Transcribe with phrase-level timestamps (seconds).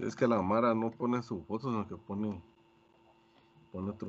[0.00, 2.40] Es que la Mara no pone su foto, sino que pone,
[3.70, 4.08] pone otro.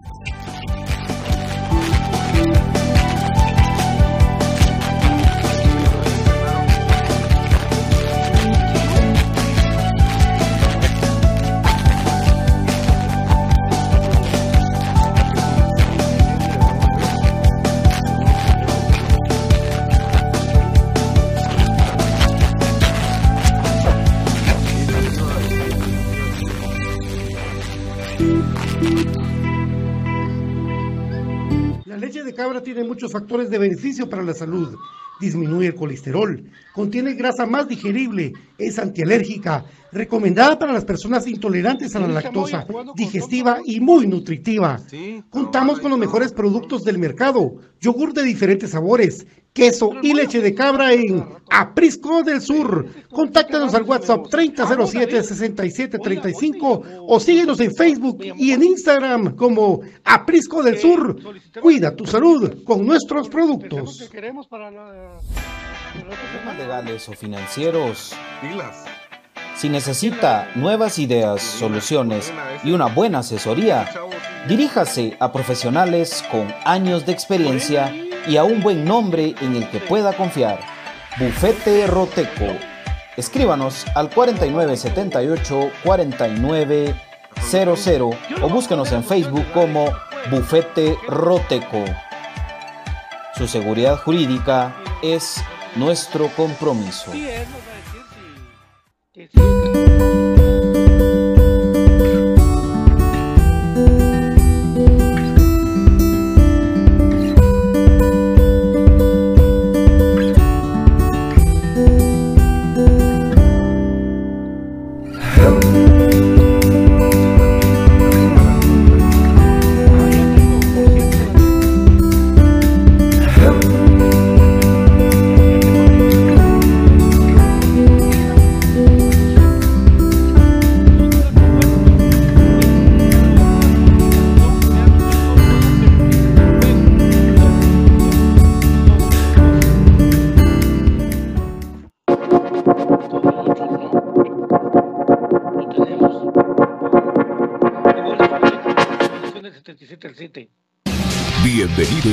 [32.73, 34.77] Tiene muchos factores de beneficio para la salud.
[35.19, 36.41] Disminuye el colesterol,
[36.73, 43.59] contiene grasa más digerible, es antialérgica, recomendada para las personas intolerantes a la lactosa, digestiva
[43.65, 44.79] y muy nutritiva.
[45.29, 50.55] Contamos con los mejores productos del mercado, yogur de diferentes sabores, queso y leche de
[50.55, 52.87] cabra en Aprisco del Sur.
[53.11, 61.17] Contáctanos al WhatsApp 3007-6735 o síguenos en Facebook y en Instagram como Aprisco del Sur.
[61.61, 64.09] Cuida tu salud con nuestros productos.
[64.09, 64.47] Problemas
[66.57, 68.13] legales o financieros.
[69.57, 72.31] Si necesita nuevas ideas, soluciones
[72.63, 73.89] y una buena asesoría,
[74.47, 77.93] diríjase a profesionales con años de experiencia
[78.27, 80.59] y a un buen nombre en el que pueda confiar.
[81.19, 82.45] Bufete Roteco.
[83.17, 89.91] Escríbanos al 4978 4900 o búsquenos en Facebook como
[90.29, 91.83] Bufete Roteco.
[93.35, 95.41] Su seguridad jurídica es
[95.75, 97.11] nuestro compromiso.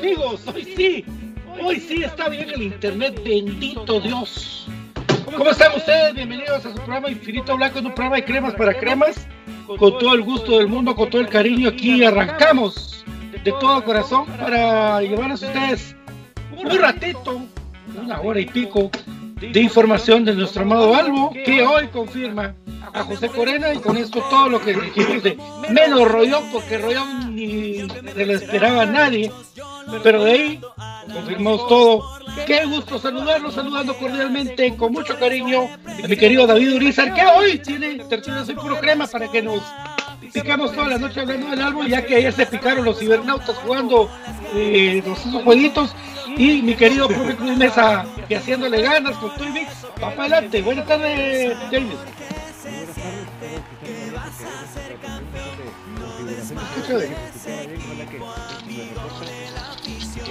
[0.00, 1.04] Amigos, hoy sí.
[1.62, 4.66] Hoy sí está bien el internet, bendito Dios.
[5.26, 6.14] ¿Cómo están ustedes?
[6.14, 9.26] Bienvenidos a su programa Infinito Blanco, un programa de cremas para cremas.
[9.66, 13.04] Con todo el gusto del mundo, con todo el cariño, aquí arrancamos
[13.44, 15.96] de todo corazón para llevarles a ustedes
[16.56, 17.42] un ratito,
[18.02, 18.90] una hora y pico
[19.40, 22.54] de información de nuestro amado Albo, que hoy confirma
[22.92, 25.38] a José Corena y con esto todo lo que dijimos de
[25.70, 29.30] menos Rollón, porque Rollón ni se lo esperaba a nadie.
[30.02, 30.60] pero de ahí
[31.12, 32.20] confirmamos todo.
[32.46, 35.68] Qué gusto saludarlo, saludando cordialmente, con mucho cariño,
[36.02, 39.62] a mi querido David Urizar, que hoy tiene tertulia soy puro crema para que nos
[40.32, 44.10] picamos toda la noche hablando del álbum, ya que ayer se picaron los cibernautas jugando
[44.54, 45.94] eh, los esos jueguitos.
[46.36, 49.70] Y mi querido profe Cruz Mesa, que haciéndole ganas con Twinix,
[50.02, 50.62] va para adelante.
[50.62, 51.96] Buenas tardes, James.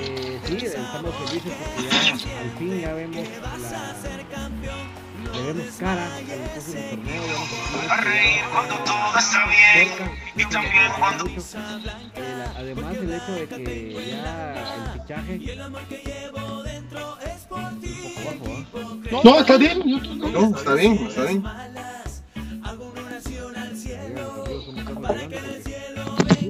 [0.02, 3.28] Eh, sí, estamos felices porque ya al fin ya vemos
[3.62, 4.09] la,
[5.40, 6.08] le vemos cara
[6.90, 7.24] torneo.
[7.88, 9.88] Ya a reír cuando todo está bien
[10.36, 11.26] y también cuando...
[12.58, 15.34] Además el hecho de que ya el fichaje.
[19.24, 19.80] No, está bien.
[20.32, 21.44] No, está bien, está bien.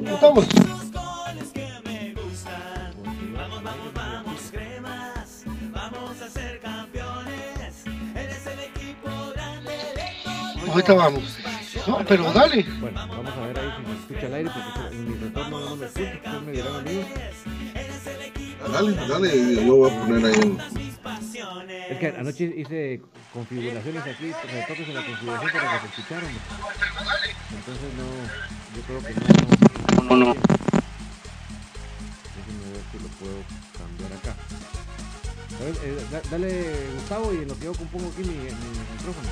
[0.08, 0.79] Estamos.
[10.70, 11.38] Ahorita vamos.
[11.88, 12.64] No, pero dale.
[12.80, 15.76] Bueno, vamos a ver ahí si se escucha el aire, porque en mi retorno no
[15.76, 17.06] me escucho, ustedes me dirán a mí.
[18.72, 20.60] Dale, dale, yo voy a poner ahí en...
[21.90, 23.02] Es que anoche hice
[23.34, 26.32] configuraciones aquí, retoques en la configuración para que se escucharan.
[27.58, 28.08] Entonces no,
[28.76, 30.04] yo creo que no.
[30.04, 30.34] No, no.
[32.36, 33.38] Déjenme ver si lo puedo
[33.78, 34.36] cambiar acá.
[35.60, 35.98] A ver, eh,
[36.30, 36.50] dale
[36.94, 38.44] Gustavo y en lo que yo compongo aquí mi, mi
[38.94, 39.30] micrófono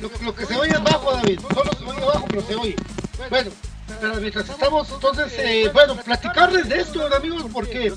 [0.00, 1.40] lo, que se oye es bajo, David.
[1.54, 2.76] Solo se oye bajo, pero se oye.
[3.28, 3.50] Bueno,
[4.00, 7.92] pero mientras estamos, entonces, eh, bueno, platicarles de esto, amigos, porque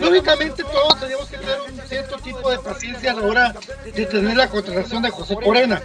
[0.00, 3.54] lógicamente todos tenemos que tener un cierto tipo de paciencia a la hora
[3.84, 5.82] de tener la contratación de José Corena.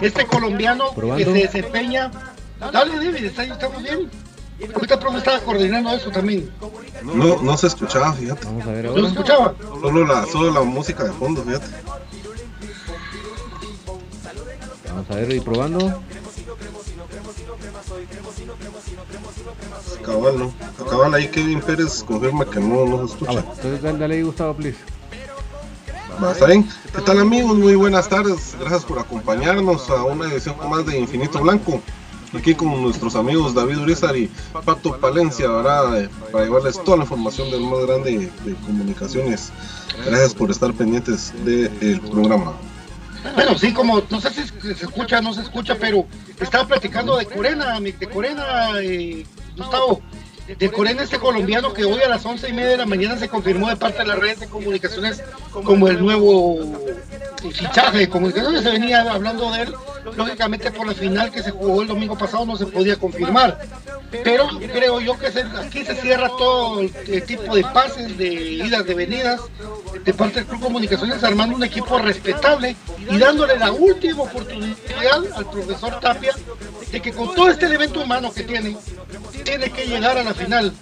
[0.00, 2.10] Este colombiano que se desempeña.
[2.58, 4.10] Dale, David, estamos bien.
[4.74, 6.50] Ahorita profe estaba coordinando eso también.
[7.02, 8.46] No, no se escuchaba, fíjate.
[8.46, 9.00] Vamos a ver ahora.
[9.00, 9.54] ¿No se escuchaba?
[9.80, 11.66] Solo la, solo la música de fondo, fíjate.
[15.12, 15.78] A ver, y probando.
[20.02, 20.54] Cabal, no.
[20.88, 23.32] Cabal, ahí Kevin Pérez confirma que no nos escucha.
[23.40, 24.78] Ah, entonces dale ahí, Gustavo, please.
[26.30, 26.66] ¿está bien?
[26.94, 27.58] ¿Qué tal amigos?
[27.58, 28.56] Muy buenas tardes.
[28.58, 31.82] Gracias por acompañarnos a una edición más de Infinito Blanco.
[32.34, 34.30] Aquí con nuestros amigos David Urizar y
[34.64, 36.08] Pato Palencia, ¿verdad?
[36.32, 39.52] Para llevarles toda la información del más grande de comunicaciones.
[40.06, 42.54] Gracias por estar pendientes del programa.
[43.34, 44.42] Bueno, sí, como no sé si
[44.74, 46.06] se escucha no se escucha, pero
[46.40, 49.24] estaba platicando de Corena, de Corena, eh,
[49.56, 50.02] Gustavo,
[50.58, 53.28] de Corena este colombiano que hoy a las once y media de la mañana se
[53.28, 55.22] confirmó de parte de las redes de comunicaciones
[55.52, 56.58] como el nuevo
[57.52, 59.74] fichaje de comunicaciones, se venía hablando de él,
[60.16, 63.58] lógicamente por la final que se jugó el domingo pasado no se podía confirmar,
[64.10, 68.94] pero creo yo que aquí se cierra todo el tipo de pases, de idas, de
[68.94, 69.40] venidas,
[70.04, 72.76] de parte del Club Comunicaciones, armando un equipo respetable
[73.10, 74.76] y dándole la última oportunidad
[75.34, 76.34] al profesor Tapia
[76.90, 78.76] de que con todo este elemento humano que tiene,
[79.44, 80.72] tiene que llegar a la final.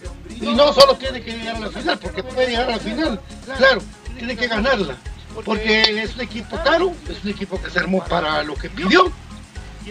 [0.40, 3.20] Y no solo tiene que llegar a la final, porque puede llegar a la final,
[3.58, 3.82] claro,
[4.16, 4.96] tiene que ganarla.
[5.44, 9.12] Porque es un equipo caro, es un equipo que se armó para lo que pidió.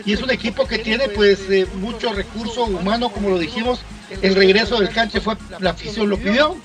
[0.06, 3.82] Y es un equipo que tiene pues eh, mucho recurso humano, como lo dijimos,
[4.22, 6.56] el regreso del canche fue, la afición lo pidió,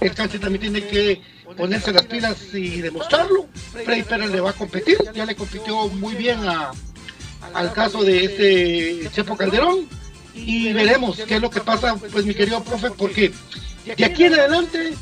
[0.00, 1.22] el canche también tiene que
[1.56, 3.46] ponerse las pilas y demostrarlo,
[3.84, 6.72] Freddy Pérez le va a competir, ya le compitió muy bien a,
[7.54, 9.88] al caso de este Chepo Calderón.
[10.34, 13.32] Y veremos qué es lo que pasa, pues mi querido profe, porque
[13.96, 14.94] de aquí en adelante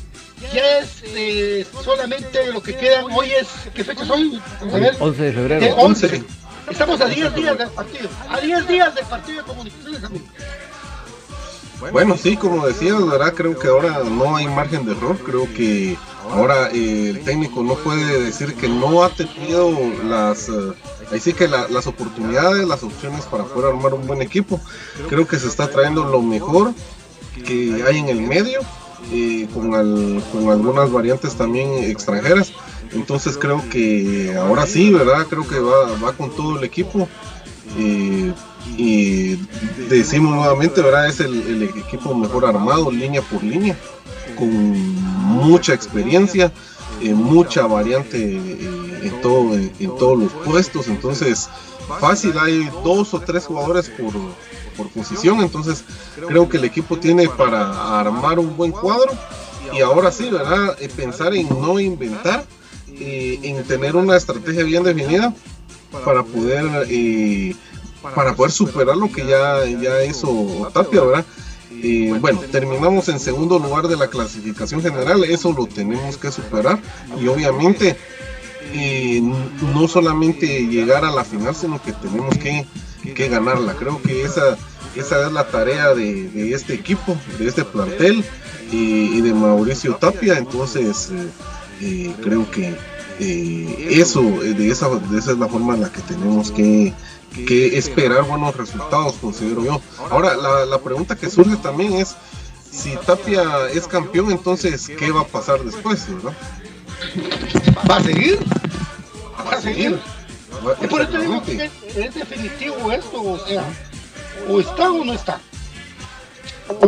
[0.53, 4.41] ya es eh, solamente lo que queda, hoy es, ¿qué fecha es hoy?
[4.59, 4.95] Vamos a ver.
[4.99, 5.75] 11 de febrero.
[5.75, 6.23] 11.
[6.69, 8.09] Estamos a 10 días del partido.
[8.29, 10.01] A 10 días del partido de comunicaciones,
[11.91, 13.33] Bueno, sí, como decías, ¿verdad?
[13.33, 15.17] Creo que ahora no hay margen de error.
[15.25, 15.97] Creo que
[16.29, 19.71] ahora eh, el técnico no puede decir que no ha tenido
[20.03, 20.75] las, uh,
[21.11, 24.59] ahí sí que las oportunidades, las opciones para poder armar un buen equipo.
[25.07, 26.73] Creo que se está trayendo lo mejor
[27.45, 28.59] que hay en el medio,
[29.53, 29.73] con,
[30.49, 32.53] algunas variantes también extranjeras.
[32.93, 35.27] Entonces creo que ahora sí, ¿verdad?
[35.29, 37.07] Creo que va, con todo el equipo.
[38.77, 39.35] y
[39.89, 41.07] decimos nuevamente, ¿verdad?
[41.07, 43.77] Es el, equipo mejor armado, línea por línea,
[44.37, 44.49] con
[45.27, 46.51] mucha experiencia,
[47.01, 50.87] eh, mucha variante eh, en, todo, en, todos los puestos.
[50.87, 51.49] Entonces,
[51.99, 54.13] fácil, hay dos o tres jugadores por,
[54.77, 55.41] por posición.
[55.41, 55.83] Entonces,
[56.27, 59.11] creo que el equipo tiene para armar un buen cuadro.
[59.73, 60.77] Y ahora sí, ¿verdad?
[60.79, 62.45] Eh, pensar en no inventar
[62.99, 65.31] en tener una estrategia bien definida
[66.03, 66.85] para poder
[68.15, 71.25] para poder superar lo que ya, ya hizo Tapia, ¿verdad?
[71.71, 76.79] Eh, bueno, terminamos en segundo lugar de la clasificación general, eso lo tenemos que superar
[77.21, 77.95] y obviamente
[78.73, 82.65] eh, no solamente llegar a la final, sino que tenemos que,
[83.13, 83.75] que ganarla.
[83.75, 84.57] Creo que esa,
[84.95, 88.23] esa es la tarea de, este equipo, de este plantel
[88.71, 90.37] y, de Mauricio Tapia.
[90.37, 91.09] Entonces,
[91.81, 92.75] eh, creo que
[93.19, 96.93] eso, de esa, de esa es la forma en la que tenemos que,
[97.33, 99.81] que esperar buenos resultados, considero yo.
[100.09, 102.15] Ahora, la, la pregunta que surge también es,
[102.71, 106.37] si Tapia es campeón, entonces, ¿qué va a pasar después, verdad?
[107.89, 108.39] ¿Va a seguir?
[109.45, 109.99] ¿Va a seguir?
[110.81, 113.63] Es por eso digo que es definitivo esto, o sea,
[114.49, 115.39] o está o no está.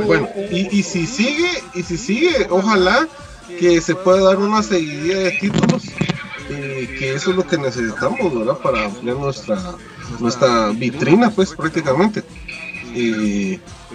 [0.06, 3.08] Bueno, y, y si sigue, y si sigue, ojalá
[3.60, 5.84] que se pueda dar una seguidilla de títulos,
[6.50, 8.58] eh, que eso es lo que necesitamos, ¿verdad?
[8.58, 9.76] Para ampliar nuestra
[10.20, 12.24] nuestra vitrina, pues prácticamente.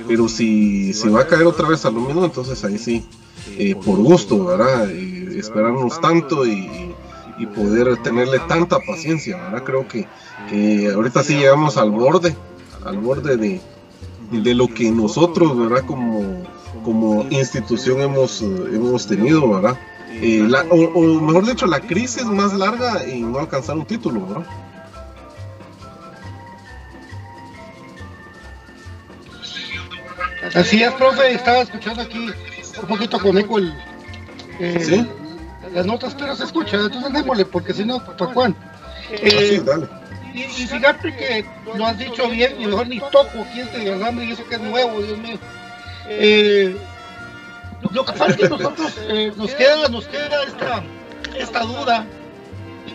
[0.06, 3.04] pero si, si va a caer otra vez a lo mismo, entonces ahí sí,
[3.58, 4.88] eh, por gusto, ¿verdad?
[4.90, 6.93] esperarnos tanto y,
[7.54, 9.64] poder tenerle tanta paciencia, ¿verdad?
[9.64, 10.06] Creo que,
[10.48, 12.34] que ahorita sí llegamos al borde,
[12.84, 13.60] al borde de,
[14.30, 15.84] de lo que nosotros, ¿verdad?
[15.86, 16.44] Como,
[16.84, 19.78] como institución hemos, hemos tenido, ¿verdad?
[20.12, 24.46] Eh, o, o, mejor dicho, la crisis más larga y no alcanzar un título, ¿verdad?
[30.54, 32.28] Así es, profe, estaba escuchando aquí
[32.80, 33.74] un poquito con eco el,
[34.60, 35.06] eh,
[35.74, 38.56] las notas, pero se escucha, entonces démosle, porque si no, ¿para cuándo?
[39.10, 39.60] Eh,
[40.32, 41.44] y, y, fíjate que
[41.76, 44.60] lo has dicho bien, y mejor ni toco aquí este alambre y eso que es
[44.60, 45.38] nuevo, Dios mío.
[46.08, 46.76] Eh,
[47.90, 50.84] lo que pasa es que nosotros eh, nos queda, nos queda esta,
[51.36, 52.06] esta duda,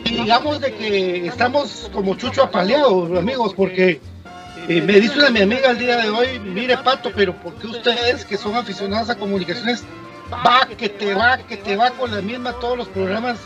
[0.06, 4.00] y digamos de que estamos como chucho apaleados, amigos, porque
[4.68, 8.24] me dice una mi amiga el día de hoy, mire Pato, pero ¿por qué ustedes
[8.24, 9.84] que son aficionados a comunicaciones
[10.32, 13.38] va, que te va, que te va con la misma todos los programas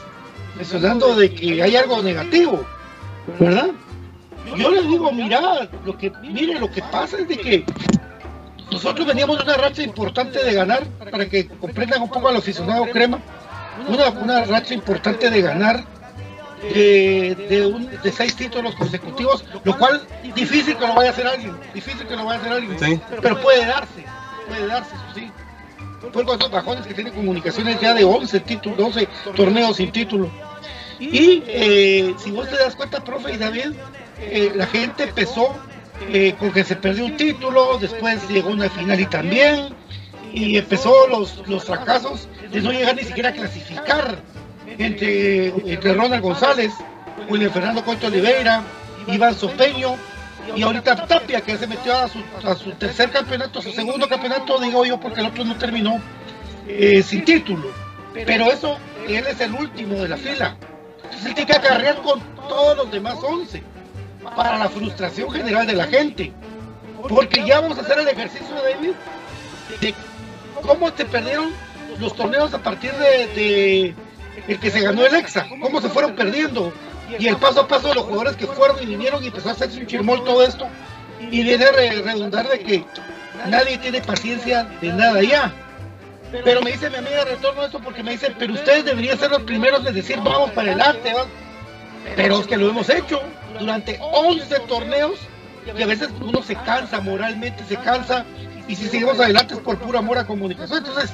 [0.56, 2.66] mencionando de que hay algo negativo?
[3.40, 3.70] ¿Verdad?
[4.58, 7.66] Yo les digo, mira, lo que, mire, lo que pasa es de que
[8.72, 12.86] nosotros veníamos de una racha importante de ganar, para que comprendan un poco al aficionado
[12.88, 13.20] crema,
[13.88, 15.86] una, una racha importante de ganar
[16.72, 20.02] de, un, de seis títulos consecutivos, lo cual
[20.36, 23.40] difícil que lo vaya a hacer alguien, difícil que lo vaya a hacer alguien, pero
[23.42, 24.06] puede darse,
[24.48, 25.32] puede darse, sí.
[26.12, 30.30] Fue con esos bajones que tiene comunicaciones ya de 11 títulos, 11 torneos sin título.
[31.00, 33.74] Y eh, si vos te das cuenta, profe y David,
[34.20, 35.56] eh, la gente empezó
[36.10, 39.70] eh, con que se perdió un título, después llegó una final y también,
[40.34, 44.18] y empezó los, los fracasos de no llegar ni siquiera a clasificar
[44.78, 46.72] entre, entre Ronald González,
[47.30, 48.64] William Fernando Conto Oliveira,
[49.08, 49.96] Iván Sopeño
[50.56, 54.86] y ahorita Tapia, que se metió a su, a tercer campeonato, su segundo campeonato, digo
[54.86, 56.00] yo, porque el otro no terminó
[56.68, 57.72] eh, sin título.
[58.14, 60.58] Pero eso, él es el último de la fila.
[61.04, 63.64] Entonces él tiene que acarrear con todos los demás 11
[64.36, 66.32] para la frustración general de la gente.
[67.10, 68.92] Porque ya vamos a hacer el ejercicio, David,
[69.82, 69.94] de
[70.62, 71.52] cómo se perdieron
[72.00, 73.94] los torneos a partir de
[74.48, 76.74] el que se ganó el EXA, cómo se fueron perdiendo.
[77.20, 79.52] Y el paso a paso de los jugadores que fueron y vinieron y empezó a
[79.52, 80.68] hacerse un chirmol todo esto.
[81.20, 82.86] Y viene a redundar de que
[83.48, 85.54] nadie tiene paciencia de nada ya.
[86.44, 89.44] Pero me dice mi amiga retorno esto porque me dice, pero ustedes deberían ser los
[89.44, 91.14] primeros de decir vamos para adelante,
[92.16, 93.22] pero es que lo hemos hecho
[93.60, 95.20] durante 11 torneos
[95.78, 98.26] y a veces uno se cansa moralmente, se cansa
[98.68, 100.80] y si seguimos adelante es por puro amor a comunicación.
[100.80, 101.14] Entonces,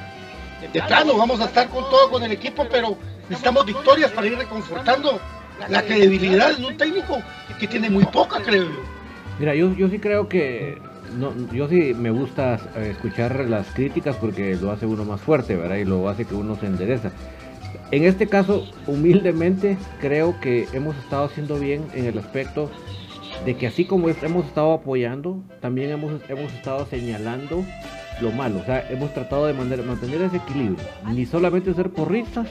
[0.71, 4.37] de plano vamos a estar con todo con el equipo, pero necesitamos victorias para ir
[4.37, 5.19] reconfortando
[5.67, 7.21] la credibilidad de un técnico
[7.59, 8.81] que tiene muy poca, creo yo.
[9.39, 10.77] Mira, yo, yo sí creo que
[11.17, 15.55] no, yo sí me gusta eh, escuchar las críticas porque lo hace uno más fuerte,
[15.55, 15.77] ¿verdad?
[15.77, 17.11] Y lo hace que uno se endereza.
[17.91, 22.69] En este caso, humildemente, creo que hemos estado haciendo bien en el aspecto
[23.45, 27.65] de que así como hemos estado apoyando, también hemos, hemos estado señalando
[28.21, 28.59] lo malo.
[28.59, 30.77] O sea, hemos tratado de mantener, ese equilibrio.
[31.07, 32.47] Ni solamente ser porristas,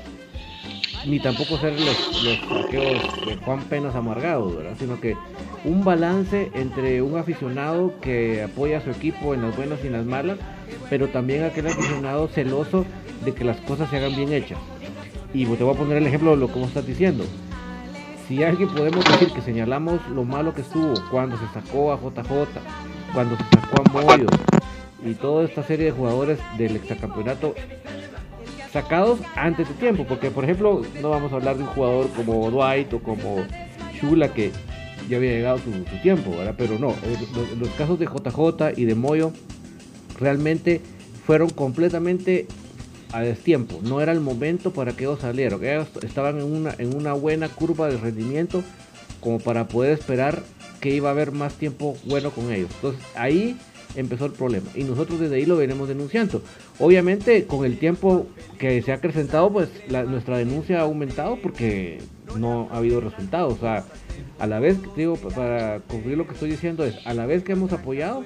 [1.07, 4.55] ni tampoco ser los, los de Juan Penas amargados.
[4.79, 5.17] Sino que
[5.65, 9.93] un balance entre un aficionado que apoya a su equipo en las buenas y en
[9.95, 10.39] las malas,
[10.91, 12.85] pero también aquel aficionado celoso
[13.25, 14.59] de que las cosas se hagan bien hechas.
[15.35, 17.25] Y te voy a poner el ejemplo de lo que vos estás diciendo.
[18.27, 22.61] Si alguien podemos decir que señalamos lo malo que estuvo cuando se sacó a JJ,
[23.15, 24.27] cuando se sacó a Moyo,
[25.05, 27.55] y toda esta serie de jugadores del exacampeonato
[28.73, 32.51] sacados antes de tiempo, porque por ejemplo no vamos a hablar de un jugador como
[32.51, 33.37] Dwight o como
[34.01, 34.53] Shula que
[35.09, 35.71] ya había llegado su,
[36.03, 36.55] tiempo, ¿verdad?
[36.57, 36.95] Pero no,
[37.35, 39.33] los, los, casos de JJ y de Moyo
[40.19, 40.83] realmente
[41.27, 42.47] fueron completamente
[43.13, 43.81] a destiempo.
[43.83, 45.65] No era el momento para que ellos salieran.
[45.65, 48.63] Ellos estaban en una, en una buena curva de rendimiento
[49.21, 50.43] como para poder esperar
[50.81, 52.71] que iba a haber más tiempo bueno con ellos.
[52.77, 53.59] Entonces ahí
[53.95, 56.43] empezó el problema y nosotros desde ahí lo venimos denunciando.
[56.79, 58.27] Obviamente con el tiempo
[58.59, 62.01] que se ha acrecentado pues nuestra denuncia ha aumentado porque
[62.37, 63.55] no ha habido resultados.
[63.55, 63.85] O sea,
[64.39, 67.53] a la vez, digo, para concluir lo que estoy diciendo es, a la vez que
[67.53, 68.25] hemos apoyado,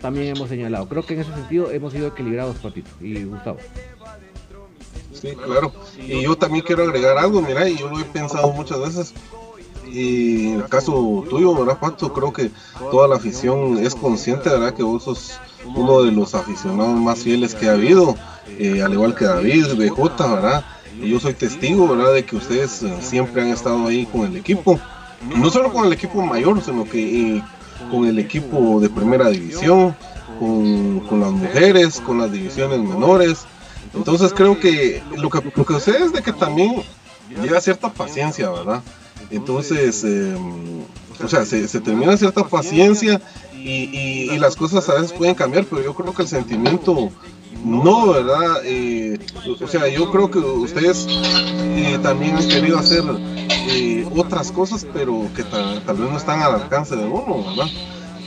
[0.00, 0.88] también hemos señalado.
[0.88, 3.58] Creo que en ese sentido hemos sido equilibrados, Patito y Gustavo.
[5.12, 5.72] Sí, claro.
[5.98, 9.14] Y yo también quiero agregar algo, mira, y yo lo he pensado muchas veces.
[9.90, 12.12] Y en el caso tuyo, ¿verdad, Pato?
[12.12, 12.50] Creo que
[12.90, 14.74] toda la afición es consciente, ¿verdad?
[14.74, 18.16] Que vos sos uno de los aficionados más fieles que ha habido,
[18.58, 20.64] eh, al igual que David, BJ, ¿verdad?
[21.00, 22.12] Y yo soy testigo, ¿verdad?
[22.12, 24.78] De que ustedes eh, siempre han estado ahí con el equipo.
[25.36, 27.42] No solo con el equipo mayor, sino que eh,
[27.90, 29.96] con el equipo de primera división,
[30.38, 33.46] con, con las mujeres, con las divisiones menores
[33.94, 36.82] entonces creo que lo que, lo que sucede es de que también
[37.42, 38.82] llega cierta paciencia, ¿verdad?
[39.34, 40.82] Entonces, em,
[41.22, 43.20] o sea, se, termina cierta paciencia
[43.54, 47.10] y, y, las cosas a veces pueden cambiar, pero yo creo que el sentimiento
[47.64, 48.60] no, ¿verdad?
[48.64, 49.18] Eh,
[49.60, 53.02] o sea, yo creo que ustedes eh, también han querido hacer
[53.48, 57.70] eh, otras cosas, pero que tal vez no están al alcance de uno, ¿verdad?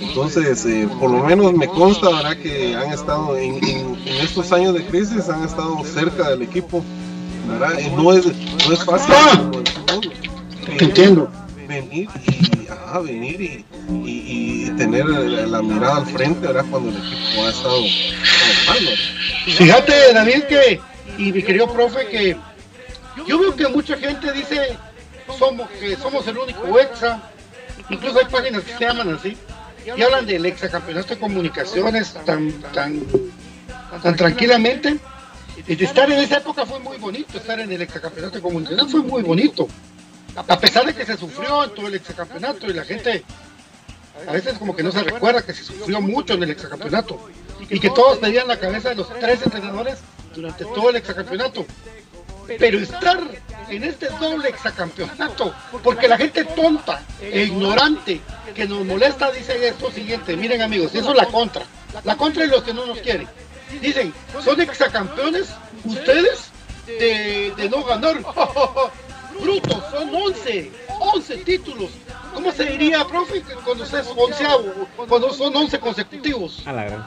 [0.02, 2.38] Entonces, eh, por lo menos me consta, ¿verdad?
[2.38, 3.60] Que han estado en,
[4.06, 6.84] estos años de crisis, han estado cerca del equipo,
[7.48, 7.74] ¿verdad?
[7.96, 9.14] no, es, no es fácil.
[10.68, 11.30] Entiendo.
[11.68, 13.66] Venir y, ajá, venir y,
[14.06, 16.66] y, tener la, mirada al frente, ¿verdad?
[16.70, 17.82] Cuando el equipo ha estado,
[19.46, 20.80] Fíjate, David, que,
[21.18, 22.38] y mi querido profe, que
[23.28, 24.78] yo veo que mucha gente dice
[25.38, 27.22] somos, que somos el único EXA,
[27.90, 29.38] incluso hay páginas que se llaman así
[29.96, 33.02] y hablan del exacampeonato de comunicaciones tan, tan,
[34.02, 34.98] tan tranquilamente.
[35.68, 39.02] Y estar en esa época fue muy bonito, estar en el exacampeonato de comunicaciones fue
[39.02, 39.68] muy bonito.
[40.46, 43.24] A pesar de que se sufrió en todo el exacampeonato y la gente
[44.28, 47.20] a veces como que no se recuerda que se sufrió mucho en el exacampeonato
[47.70, 50.00] y que todos pedían la cabeza de los tres entrenadores
[50.34, 51.66] durante todo el exacampeonato.
[52.48, 53.20] Pero estar
[53.68, 58.22] en este doble exacampeonato, porque la gente tonta e ignorante
[58.56, 61.66] que nos molesta dice esto siguiente, miren amigos, eso es la contra,
[62.06, 63.28] la contra y los que no nos quieren.
[63.82, 65.50] Dicen, son exacampeones
[65.84, 66.52] ustedes
[66.88, 68.18] de, no ganar.
[69.42, 71.90] Brutos, son 11, 11 títulos.
[72.34, 76.64] ¿Cómo se diría, profe, cuando es onceavo, cuando son 11 consecutivos?
[76.66, 77.06] A la gran.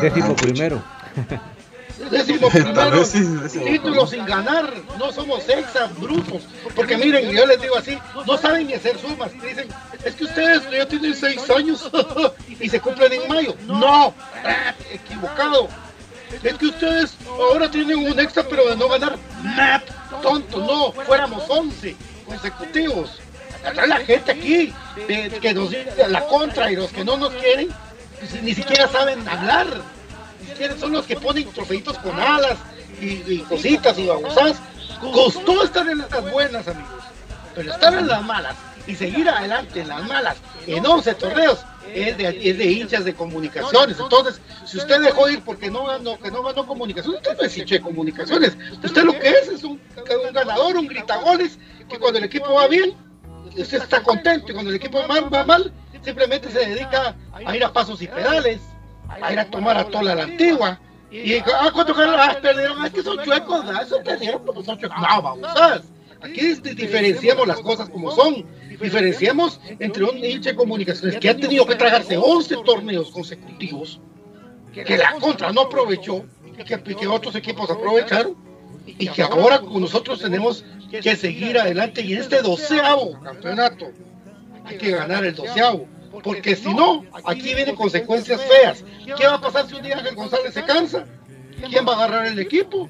[0.00, 0.82] Décimo, primero.
[2.10, 3.02] Décimo primero,
[3.64, 6.42] títulos sin ganar, no somos exa, brutos.
[6.74, 9.32] Porque miren, yo les digo así, no saben ni hacer sumas.
[9.32, 9.68] Dicen,
[10.04, 11.90] es que ustedes ya tienen seis años
[12.60, 13.54] y se cumplen en mayo.
[13.66, 14.14] No,
[14.92, 15.68] equivocado.
[16.42, 19.18] Es que ustedes ahora tienen un extra, pero de no ganar.
[19.42, 19.82] Nap,
[20.22, 23.20] tonto, no, fuéramos 11 consecutivos.
[23.74, 24.72] La gente aquí
[25.06, 27.68] que nos dice la contra y los que no nos quieren,
[28.18, 29.82] pues, ni siquiera saben hablar
[30.78, 32.56] son los que ponen trofeitos con alas
[33.00, 34.56] y, cositas y babosas.
[35.00, 37.04] Costó estar en las buenas, amigos.
[37.54, 38.56] Pero estar en las malas
[38.88, 43.98] y seguir adelante en las malas en 11 torneos es de, de hinchas de comunicaciones.
[44.00, 47.56] Entonces, si usted dejó ir porque no ganó, que no ganó comunicaciones, usted no es
[47.56, 48.56] hincha de comunicaciones.
[48.82, 49.80] Usted lo que es es un,
[50.32, 52.94] ganador, un gritagoles, que cuando el equipo va bien,
[53.56, 55.72] usted está contento y cuando el equipo va mal,
[56.02, 58.60] simplemente se dedica a ir a pasos y pedales
[59.08, 60.78] a ir a tomar a toda la antigua.
[61.10, 62.84] Y ah, ¿cuánto ah, perdieron?
[62.84, 63.80] Es que son chuecos, ¿no?
[63.80, 64.98] Eso perdieron porque son chuecos.
[64.98, 65.82] No, vamos, ¿sabes?
[66.20, 68.46] Aquí diferenciamos las cosas como son.
[68.80, 74.00] Diferenciamos entre un hincha de comunicaciones que ha tenido que tragarse 11 torneos consecutivos,
[74.72, 76.24] que la contra no aprovechó,
[76.64, 78.36] que otros equipos aprovecharon,
[78.86, 82.02] y que ahora nosotros tenemos que seguir adelante.
[82.02, 83.90] Y en este doceavo campeonato
[84.64, 85.88] hay que ganar el doceavo
[86.22, 88.84] porque si no, aquí vienen consecuencias feas.
[89.04, 91.04] ¿Qué va a pasar si un día Ángel González se cansa?
[91.68, 92.88] ¿Quién va a agarrar el equipo?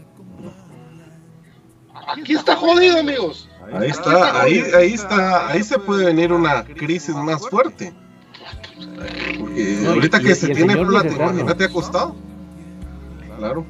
[2.09, 3.49] Aquí está jodido, amigos.
[3.73, 7.93] Ahí está, ahí, ahí está, ahí se puede venir una crisis más fuerte.
[9.39, 12.17] Porque ahorita que se tiene plata, imagínate ha costado.
[13.37, 13.67] Claro.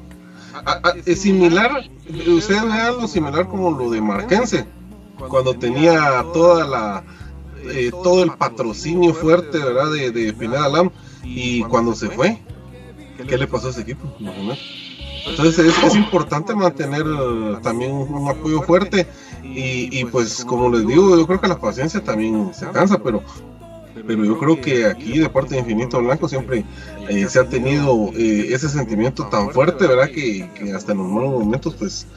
[1.05, 4.65] es similar, ustedes vean algo similar como lo de Marquense,
[5.27, 7.03] cuando tenía toda la
[7.65, 9.91] eh, todo el patrocinio fuerte, ¿verdad?
[9.91, 10.91] De, de Pineda Lam.
[11.23, 12.39] Y cuando se fue,
[13.27, 14.15] ¿qué le pasó a ese equipo?
[15.27, 19.07] Entonces es, importante mantener eh, también un apoyo fuerte
[19.43, 23.23] y, pues como les digo, yo creo que la paciencia también se cansa, pero
[24.05, 26.63] pero yo creo que aquí de parte de Infinito Blanco siempre
[27.09, 30.09] eh, se ha tenido eh, ese sentimiento tan fuerte, ¿verdad?
[30.09, 32.07] Que, hasta en los malos momentos, pues,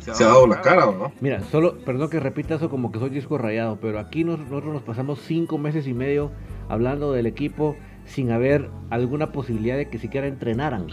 [0.00, 1.12] se ha dado la cara, ¿no?
[1.20, 4.82] Mira, solo, perdón que repita eso como que soy disco rayado, pero aquí nosotros nos
[4.82, 6.30] pasamos cinco meses y medio
[6.68, 10.86] hablando del equipo sin haber alguna posibilidad de que siquiera entrenaran.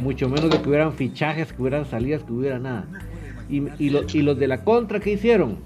[0.00, 2.86] Mucho menos de que hubieran fichajes, que hubieran salidas, que hubiera nada.
[3.48, 5.58] Y, y, y los de la contra que hicieron,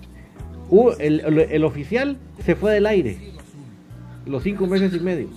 [0.99, 3.19] el, oficial se fue del aire.
[4.27, 5.29] Los cinco meses y medio.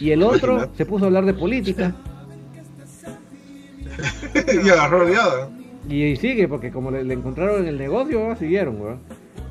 [0.00, 1.94] Y el otro se puso a hablar de política.
[4.64, 5.06] y agarró
[5.88, 8.98] Y, sigue, porque como le, encontraron en el negocio, siguieron,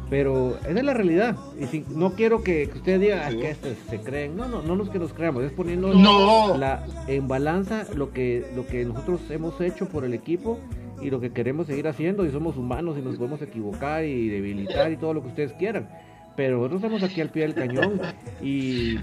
[0.10, 1.36] Pero esa es la realidad.
[1.60, 4.36] Y si, no quiero que, usted diga que este se creen.
[4.36, 5.44] No, no, no nos que nos creamos.
[5.44, 10.60] Es poniendo la, en balanza lo que, lo que nosotros hemos hecho por el equipo
[11.02, 14.92] y lo que queremos seguir haciendo y somos humanos y nos podemos equivocar y debilitar
[14.92, 15.90] y todo lo que ustedes quieran.
[16.36, 18.02] Pero nosotros estamos aquí al pie del cañón
[18.42, 18.98] y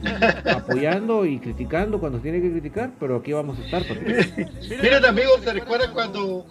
[0.51, 3.85] apoyando y criticando cuando tiene que criticar, pero aquí vamos a estar.
[4.83, 6.45] Miren amigos, ¿se recuerdan cuando,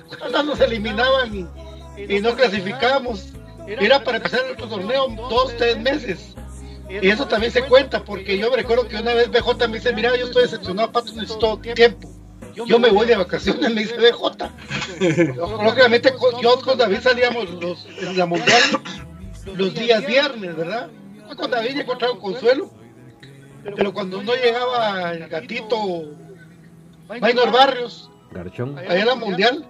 [0.46, 3.34] nos eliminaban y, no clasificamos?
[3.70, 6.36] Era para empezar nuestro torneo dos, tres meses.
[6.90, 9.94] Y eso también se cuenta, porque yo me recuerdo que una vez BJ me dice,
[9.94, 12.10] mira, yo estoy decepcionado, Pato, necesito tiempo
[12.66, 15.36] yo me voy de vacaciones, me dice BJ.
[15.36, 18.62] Lógicamente, yo con David salíamos los, en la mundial
[19.56, 20.90] los días viernes, ¿verdad?
[21.38, 22.72] Con David encontraba consuelo.
[23.64, 26.16] Pero cuando no llegaba el gatito
[27.20, 29.66] Maynor Barrios, allá en la mundial,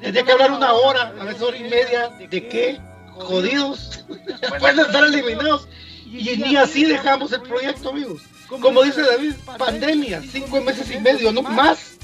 [0.00, 2.80] tenía que hablar una hora, a veces hora y media, de qué
[3.14, 5.68] jodidos, de estar eliminados.
[6.06, 8.22] Y ni así dejamos el proyecto, amigos.
[8.48, 11.96] Como dice David, pandemia, cinco meses y medio, no más.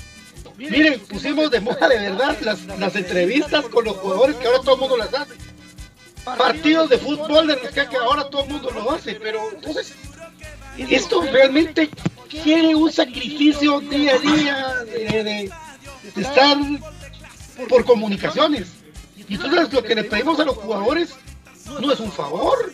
[0.56, 4.74] Miren, pusimos de moda de verdad las, las entrevistas con los jugadores que ahora todo
[4.74, 5.34] el mundo las hace.
[6.24, 9.94] Partidos de fútbol de los que ahora todo el mundo lo hace, pero entonces,
[10.78, 11.90] esto realmente
[12.28, 15.50] quiere un sacrificio día a día de,
[16.16, 16.56] estar
[17.68, 18.68] por comunicaciones.
[19.28, 21.14] Y entonces lo que le pedimos a los jugadores
[21.80, 22.72] no es un favor,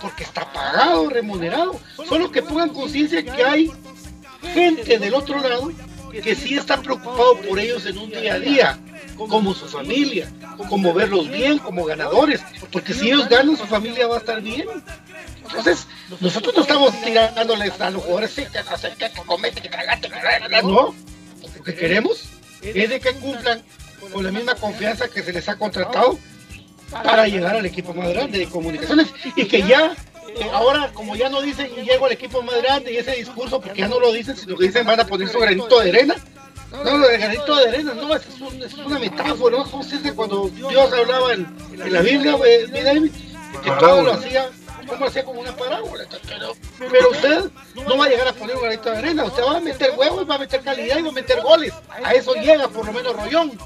[0.00, 1.78] porque está pagado, remunerado.
[2.08, 3.72] Solo que pongan conciencia que hay
[4.42, 5.72] gente del otro lado
[6.10, 8.78] que sí está preocupado por ellos en un día a día,
[9.16, 10.30] como su familia,
[10.68, 12.40] como verlos bien, como ganadores,
[12.72, 14.66] porque si ellos ganan, su familia va a estar bien.
[15.46, 15.86] Entonces,
[16.20, 18.48] nosotros no estamos tirándoles a los jugadores qué,
[18.98, 20.94] que comete, que cagate, que no.
[21.56, 22.24] Lo que queremos
[22.62, 23.62] es de que cumplan
[24.12, 26.18] con la misma confianza que se les ha contratado
[26.90, 29.94] para llegar al equipo más grande de comunicaciones y que ya
[30.36, 33.80] eh, ahora como ya no dicen llego al equipo más grande y ese discurso porque
[33.80, 36.16] ya no lo dicen sino que dicen van a poner su granito de arena
[36.70, 39.64] no, lo de granito de arena, no, es, es una metáfora, ¿no?
[39.68, 41.46] ¿Cómo se dice cuando Dios hablaba en,
[41.76, 43.10] la Biblia, eh,
[43.62, 44.48] que todo lo hacía,
[44.86, 47.50] como hacía como una parábola, pero, pero usted
[47.88, 50.30] no va a llegar a poner un granito de arena, usted va a meter huevos,
[50.30, 51.72] va a meter calidad y va a meter goles,
[52.04, 53.58] a eso llega por lo menos Rollón,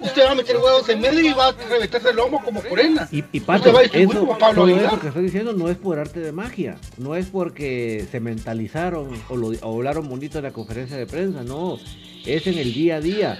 [0.00, 3.08] usted va a meter huevos en medio y va a reventarse el lomo como Corena.
[3.10, 6.20] Y, y Pato, eso, como Pablo todo eso que estoy diciendo no es por arte
[6.20, 11.06] de magia, no es porque se mentalizaron o, lo, hablaron bonito en la conferencia de
[11.06, 11.78] prensa, no,
[12.24, 13.38] es en el día a día,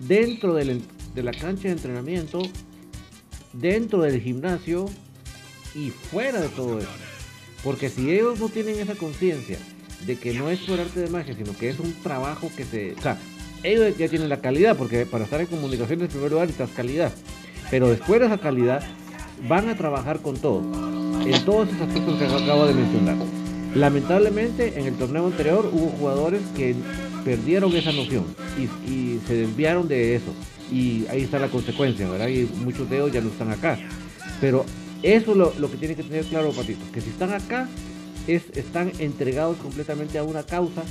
[0.00, 0.82] dentro de
[1.16, 2.42] la cancha de entrenamiento,
[3.52, 4.86] dentro del gimnasio
[5.74, 6.88] y fuera de todo eso.
[7.62, 9.58] Porque si ellos no tienen esa conciencia
[10.06, 12.94] de que no es por arte de magia, sino que es un trabajo que se...
[12.94, 13.18] O sea,
[13.62, 17.12] ellos ya tienen la calidad, porque para estar en comunicaciones en primer lugar necesitas calidad.
[17.70, 18.82] Pero después de esa calidad,
[19.48, 20.60] van a trabajar con todo,
[21.24, 23.16] en todos esos aspectos que acabo de mencionar.
[23.74, 26.74] Lamentablemente, en el torneo anterior hubo jugadores que
[27.24, 28.26] perdieron esa noción
[28.58, 30.34] y, se desviaron de eso.
[30.70, 32.28] Y ahí está la consecuencia, ¿verdad?
[32.28, 33.78] Y muchos de ellos ya no están acá.
[34.40, 34.64] Pero
[35.02, 37.68] eso es lo, lo que tiene que tener claro, Patito, que si están acá,
[38.26, 40.82] es, están entregados completamente a una causa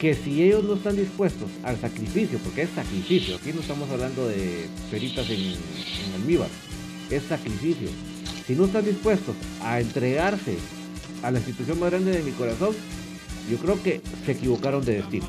[0.00, 4.26] que si ellos no están dispuestos al sacrificio, porque es sacrificio, aquí no estamos hablando
[4.26, 6.48] de peritas en, en almíbar,
[7.10, 7.90] es sacrificio.
[8.46, 10.56] Si no están dispuestos a entregarse
[11.22, 12.74] a la institución más grande de mi corazón,
[13.50, 15.28] yo creo que se equivocaron de destino.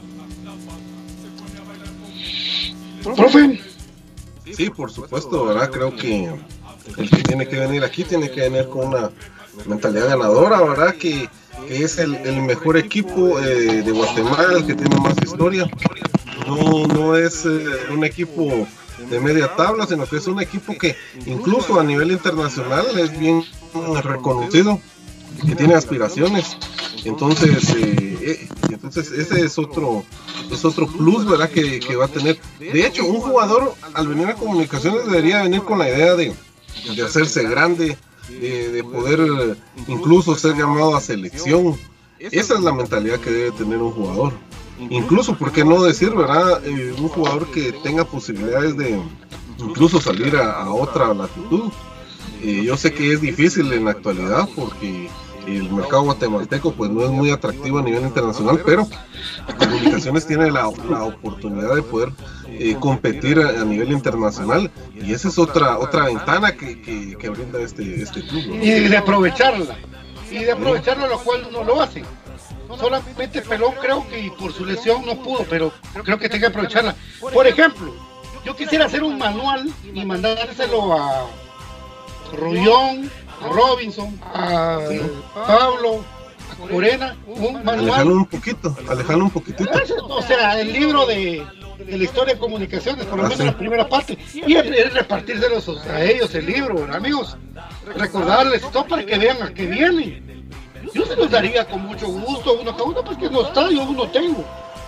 [3.03, 3.60] Profe.
[4.55, 5.69] Sí, por supuesto, ¿verdad?
[5.69, 6.29] Creo que
[6.97, 9.12] el que tiene que venir aquí tiene que venir con una
[9.65, 10.95] mentalidad ganadora, ¿verdad?
[10.95, 11.27] Que
[11.67, 15.69] que es el, mejor equipo eh, de Guatemala, el que tiene más historia.
[16.47, 18.67] No, no es eh, un equipo
[19.10, 20.95] de media tabla, sino que es un equipo que
[21.26, 23.43] incluso a nivel internacional es bien
[24.04, 24.80] reconocido,
[25.45, 26.58] que tiene aspiraciones.
[27.04, 30.04] Entonces, eh, entonces ese es otro,
[30.52, 31.50] es otro plus, ¿verdad?
[31.50, 32.39] Que, que, va a tener.
[32.60, 36.34] De hecho, un jugador al venir a comunicaciones debería venir con la idea de,
[36.95, 37.97] de hacerse grande,
[38.29, 39.57] de poder
[39.88, 41.77] incluso ser llamado a selección.
[42.19, 44.34] Esa es la mentalidad que debe tener un jugador.
[44.89, 46.65] Incluso, ¿por qué no decir, verdad?
[46.65, 48.99] Eh, un jugador que tenga posibilidades de
[49.60, 51.71] incluso salir a, otra latitud.
[52.41, 55.10] Eh, yo sé que es difícil en la actualidad porque
[55.47, 58.88] el mercado guatemalteco pues no es muy atractivo a nivel internacional, pero
[59.58, 62.10] Comunicaciones tiene la, oportunidad de poder
[62.47, 68.01] eh, competir a, nivel internacional y esa es otra otra ventana que, que, brinda este,
[68.01, 68.43] este club.
[68.62, 69.77] Y de aprovecharla,
[70.30, 72.06] y de aprovecharla lo cual no lo hacen.
[72.80, 75.73] Solamente Pelón creo que por su lesión no pudo, pero
[76.04, 76.95] creo que tiene que aprovecharla.
[77.19, 77.93] Por ejemplo,
[78.45, 81.27] yo quisiera hacer un manual y mandárselo a
[82.34, 83.12] Rullón,
[83.43, 84.80] a Robinson, a
[85.34, 86.04] Pablo,
[86.51, 87.80] a Corena, un manual.
[87.80, 89.71] Alejarlo un poquito, alejarlo un poquitito.
[90.10, 91.45] O sea, el libro de,
[91.77, 95.67] de la historia de comunicaciones, por lo ah, menos la primera parte, y es, repartírselos
[95.88, 97.38] a ellos el libro, amigos,
[97.95, 100.32] recordarles todo para que vean a qué vienen.
[100.93, 103.84] Yo se los daría con mucho gusto, uno que uno, pues que no está, yo
[103.84, 104.43] uno tengo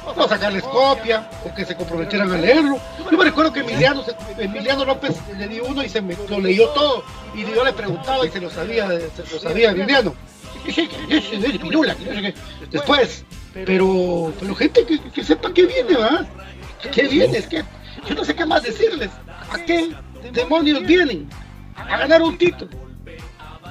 [0.05, 2.77] o sacarles copia, o que se comprometieran a leerlo.
[3.09, 4.03] Yo me recuerdo que Emiliano,
[4.37, 8.25] Emiliano López le dio uno y se me, lo leyó todo, y yo le preguntaba
[8.25, 10.15] y se lo sabía, se lo sabía Emiliano.
[12.71, 16.27] Después, pero, pero gente que, sepa qué viene, ¿verdad?
[16.91, 17.37] ¿Qué viene?
[17.37, 17.63] Es que
[18.07, 19.09] yo no sé qué más decirles.
[19.51, 19.93] ¿A qué
[20.31, 21.29] demonios vienen?
[21.75, 22.71] A ganar un título.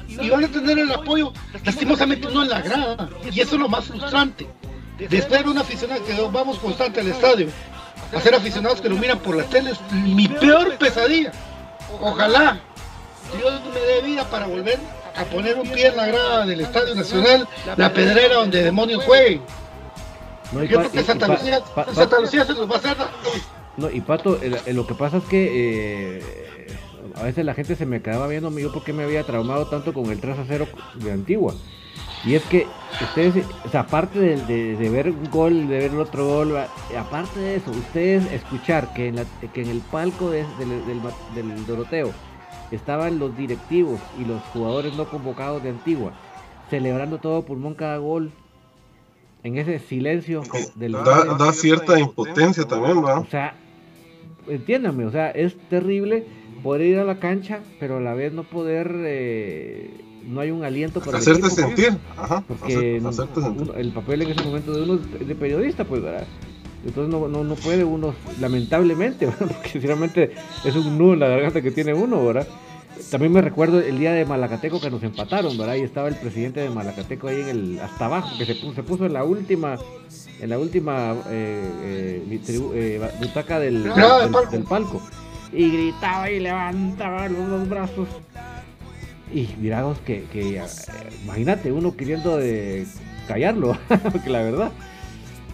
[0.08, 1.32] Y van a tener el apoyo,
[1.64, 3.08] lastimosamente no en la grada.
[3.30, 4.46] Y eso es lo más frustrante
[4.98, 7.48] de ser un aficionado que vamos constante al estadio,
[8.14, 11.32] a ser aficionados que lo miran por la tele, es mi peor pesadilla.
[12.00, 12.60] Ojalá
[13.36, 14.78] Dios me dé vida para volver
[15.16, 19.42] a poner un pie en la grada del Estadio Nacional, la pedrera donde demonios jueguen.
[20.52, 21.62] No, Yo creo que Santa, Lucía,
[21.94, 22.96] Santa Lucía se nos va a hacer.
[23.76, 26.22] No, y Pato, lo que pasa es que eh,
[27.14, 30.10] a veces la gente se me quedaba viendo yo porque me había traumado tanto con
[30.10, 31.54] el 3 a 0 de Antigua.
[32.24, 32.66] Y es que
[33.00, 36.56] ustedes, o sea, aparte de, ver un gol, de ver otro gol,
[36.96, 40.46] aparte de eso, ustedes escuchar que en, la, que en el palco del,
[41.66, 42.12] Doroteo
[42.72, 46.12] estaban los directivos y los jugadores no convocados de Antigua,
[46.70, 48.32] celebrando todo pulmón cada gol,
[49.42, 50.42] en ese silencio
[50.76, 50.92] del...
[50.92, 53.18] Da, da cierta impotencia también, ¿verdad?
[53.18, 53.54] O sea,
[54.48, 56.26] entiéndame, o sea, es terrible
[56.62, 58.94] poder ir a la cancha, pero a la vez no poder...
[59.04, 59.90] Eh,
[60.26, 63.02] no hay un aliento para hacerte sentir, Ajá, porque
[63.76, 66.26] el papel en ese momento de uno es de periodista, pues, ¿verdad?
[66.84, 70.32] Entonces no, no, no puede uno, lamentablemente, porque sinceramente
[70.64, 72.46] es un nudo en la garganta que tiene uno, ¿verdad?
[73.10, 75.74] También me recuerdo el día de Malacateco que nos empataron, ¿verdad?
[75.74, 78.82] Y estaba el presidente de Malacateco ahí en el hasta abajo, que se puso, se
[78.82, 79.76] puso en la última,
[80.40, 82.40] en la última eh, eh,
[82.74, 85.02] eh butaca del, del, palco.
[85.52, 88.08] Y gritaba y levantaba los brazos
[89.32, 90.62] y miramos que, que eh,
[91.24, 92.86] imagínate uno queriendo de
[93.26, 93.76] callarlo,
[94.24, 94.72] que la verdad.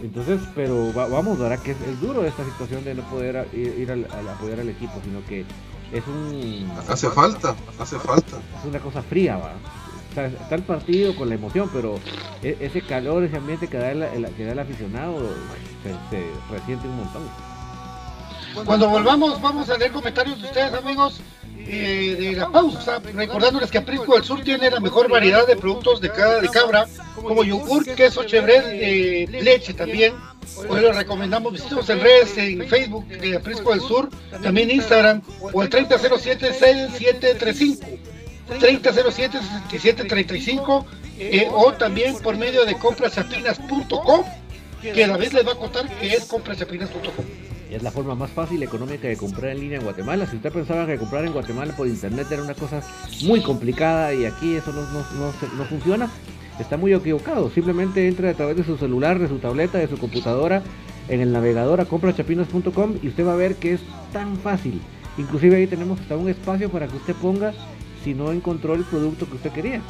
[0.01, 4.59] Entonces, pero vamos, ahora que es, duro esta situación de no poder ir, a, apoyar
[4.61, 5.45] al equipo, sino que
[5.91, 6.71] es un...
[6.87, 8.37] Hace falta, hace falta.
[8.59, 9.53] Es una cosa fría, va.
[10.27, 11.99] está el partido con la emoción, pero
[12.41, 15.19] e, ese calor, ese ambiente que da el, que da el aficionado,
[15.83, 17.23] se, se resiente un montón.
[18.65, 21.21] Cuando volvamos, vamos a leer comentarios de ustedes, amigos.
[21.71, 26.01] Eh, de la pausa, recordándoles que Aprisco del Sur tiene la mejor variedad de productos
[26.01, 30.15] de, cada, de cabra, como yogur, queso, chevret, eh, leche también.
[30.67, 34.09] Hoy les recomendamos, visitemos el redes en Facebook de Aprisco del Sur,
[34.41, 35.21] también Instagram,
[35.53, 37.99] o el 3007-6735.
[38.49, 40.85] 3007-6735
[41.19, 44.23] eh, o también por medio de comprasapinas.com
[44.81, 47.25] que a la vez les va a contar que es comprasapinas.com.
[47.69, 50.25] Es la forma más fácil y económica de comprar en línea en Guatemala.
[50.25, 52.81] Si usted pensaba que comprar en Guatemala por internet era una cosa
[53.25, 56.09] muy complicada y aquí eso no, no, funciona,
[56.59, 57.51] está muy equivocado.
[57.51, 60.63] Simplemente entre a través de su celular, de su tableta, de su computadora,
[61.09, 64.81] en el navegador a comprachapinas.com y usted va a ver que es tan fácil.
[65.19, 67.53] Inclusive ahí tenemos hasta un espacio para que usted ponga
[68.03, 69.81] si no encontró el producto que usted quería.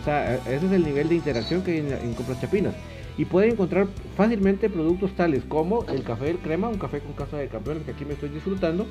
[0.00, 2.74] O sea, ese es el nivel de interacción que hay en, en Compras Chapinas
[3.18, 7.36] y puede encontrar fácilmente productos tales como el café del crema, un café con casa
[7.36, 8.86] de campeones que aquí me estoy disfrutando.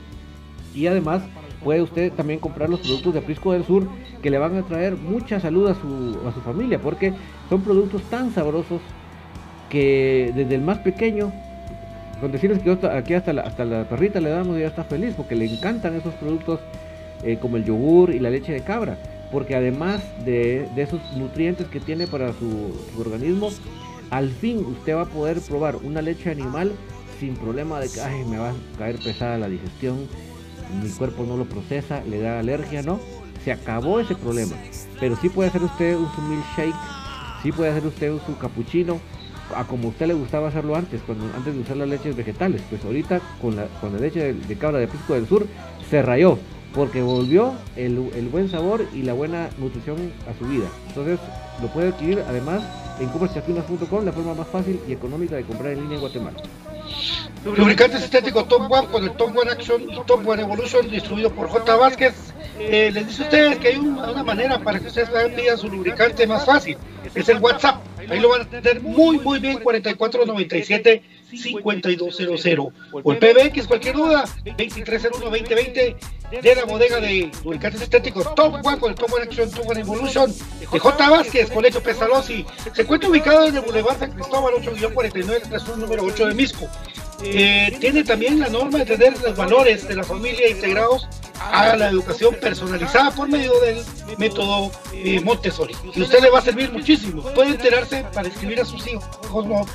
[0.75, 1.23] Y además
[1.63, 3.87] puede usted también comprar los productos de Prisco del Sur
[4.21, 7.13] que le van a traer mucha salud a su, a su familia porque
[7.49, 8.81] son productos tan sabrosos
[9.69, 11.31] que desde el más pequeño,
[12.19, 15.35] con decirles que aquí hasta la, hasta la perrita le damos ya está feliz porque
[15.35, 16.59] le encantan esos productos
[17.23, 18.97] eh, como el yogur y la leche de cabra
[19.31, 23.49] porque además de, esos nutrientes que tiene para su, su organismo
[24.09, 26.71] al fin usted va a poder probar una leche animal
[27.19, 27.99] sin problema de que
[28.29, 30.07] me va a caer pesada la digestión,
[30.81, 32.99] mi cuerpo no lo procesa, le da alergia, ¿no?
[33.47, 34.57] se acabó ese problema.
[34.99, 36.75] Pero sí puede hacer usted un su milkshake,
[37.41, 38.99] sí puede hacer usted un su capuchino,
[39.55, 42.61] a como usted le gustaba hacerlo antes, cuando, antes de usar las leches vegetales.
[42.69, 45.47] Pues ahorita con la, con la leche de, cabra de Pisco del Sur
[45.89, 46.37] se rayó,
[46.73, 50.67] porque volvió el, el, buen sabor y la buena nutrición a su vida.
[50.89, 51.19] Entonces
[51.61, 52.63] lo puede adquirir además
[52.99, 56.37] en comerciafinas.com, la forma más fácil y económica de comprar en línea en Guatemala.
[57.45, 61.47] Lubricantes estéticos Top One con el Top One Action y Top One Evolution distribuido por
[61.47, 61.75] J.
[61.75, 62.13] Vázquez.
[62.59, 66.25] Eh, les dice a ustedes que hay una, manera para que ustedes pidan su lubricante
[66.25, 66.77] más fácil.
[67.13, 67.81] Es el WhatsApp.
[68.09, 69.59] Ahí lo van a tener muy, muy bien.
[69.59, 72.67] 4497 5200.
[72.91, 74.25] O el PBX, cualquier duda.
[74.45, 75.95] 2301-2020
[76.41, 79.79] de la bodega de lubricantes estéticos Top One con el Top One Action, Top One
[79.79, 81.09] Evolution de J.
[81.09, 82.45] Vázquez, Colegio Pesalosi.
[82.73, 86.67] Se encuentra ubicado en el Boulevard San Cristóbal 8-49, número 8 de Misco.
[87.23, 91.07] Eh, tiene también la norma de tener los valores de la familia integrados
[91.39, 93.83] a la educación personalizada por medio del
[94.17, 95.75] método eh, Montessori.
[95.95, 97.21] Y usted le va a servir muchísimo.
[97.33, 99.05] Puede enterarse para escribir a sus hijos.
[99.45, 99.65] No,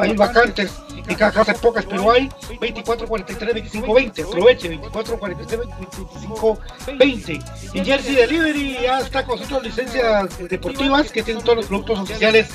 [0.00, 0.72] hay vacantes,
[1.06, 2.28] en cada pocas, pero hay
[2.60, 4.22] 24, 43, 25, 20.
[4.22, 6.58] Aproveche, 24, 43, 25,
[6.98, 7.38] 20.
[7.74, 12.48] Y Jersey Delivery ya está con sus licencias deportivas que tienen todos los productos oficiales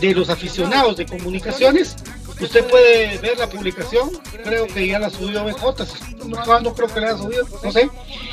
[0.00, 1.96] de los aficionados de comunicaciones
[2.40, 4.10] Usted puede ver la publicación,
[4.44, 5.84] creo que ya la subió BJ,
[6.26, 7.90] no, no creo que la haya subido, no sé.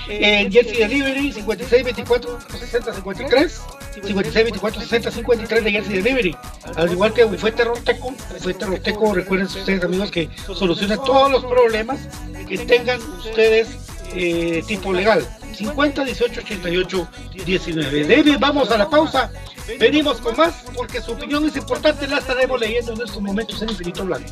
[0.08, 3.62] En Jersey Delivery, 5624 60 53,
[3.96, 6.38] 5624 60 53 de Jersey Delivery.
[6.76, 12.00] Al igual que Bufete Roteco, Bufete Roteco, recuerden ustedes amigos que soluciona todos los problemas
[12.48, 13.68] que tengan ustedes
[14.14, 15.28] eh, tipo legal.
[15.58, 17.08] 50 18 88
[17.46, 18.08] 19.
[18.08, 19.32] David, vamos a la pausa.
[19.80, 22.08] Venimos con más porque su opinión es importante.
[22.08, 24.32] La estaremos leyendo en estos momentos en Infinito Blanco.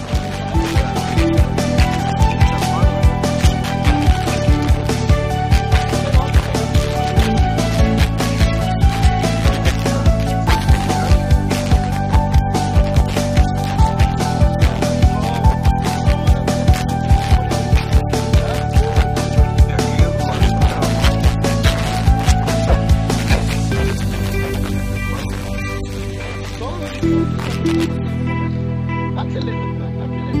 [29.15, 30.40] That's a.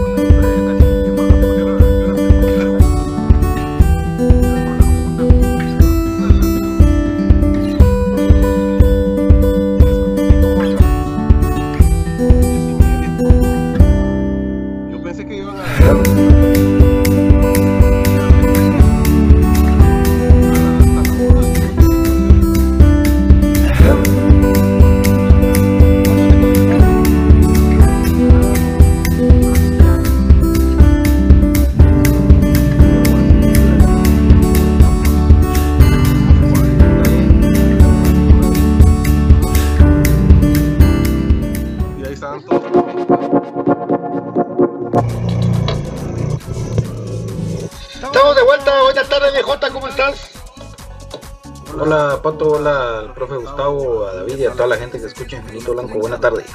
[53.11, 55.99] Al profe Gustavo, a David y a toda la gente que escucha Infinito Blanco.
[55.99, 56.45] Buena tarde.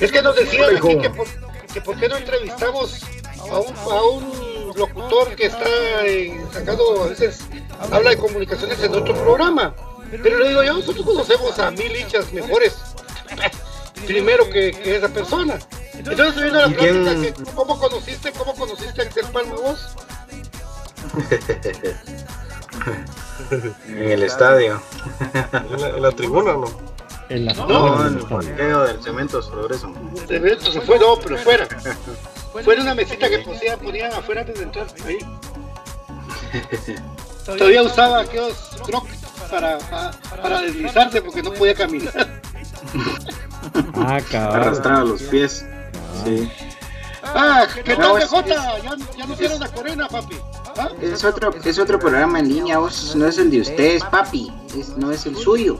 [0.00, 1.26] Es que nos decían aquí que por,
[1.72, 3.02] que por qué no entrevistamos
[3.50, 5.66] a un, a un locutor que está
[6.52, 7.40] sacando, a veces
[7.92, 9.74] habla de comunicaciones en otro programa.
[10.10, 12.76] Pero le digo yo, nosotros conocemos a mil hinchas mejores
[14.06, 15.58] primero que, que esa persona.
[15.94, 19.94] Entonces vino la plática que, ¿cómo conociste, cómo conociste a Axel Palma vos?
[23.88, 24.80] en el estadio.
[25.52, 26.66] ¿En la, tribuna no?
[27.28, 29.92] En la no, en el parqueo del Cementos Progreso.
[30.26, 31.66] Cementos se fue, no, pero fuera.
[32.52, 34.86] Fue en una mesita que ponían, ponían afuera antes de entrar.
[35.06, 35.18] Ahí.
[37.46, 39.18] Todavía usaba aquellos crocs
[39.48, 40.10] para, para,
[40.42, 42.40] para deslizarse porque no podía caminar.
[43.94, 44.62] Ah, cabrón.
[44.62, 45.66] Arrastraba los pies.
[46.24, 46.50] Sí.
[47.22, 48.46] Ah, ¿qué tal, BJ?
[48.46, 48.80] Ya,
[49.18, 50.36] ya no hicieron la corona, papi.
[50.76, 50.88] ¿Ah?
[51.00, 54.52] Es otro, es otro programa en línea, vos no es el de ustedes, papi,
[54.96, 55.78] no es el suyo.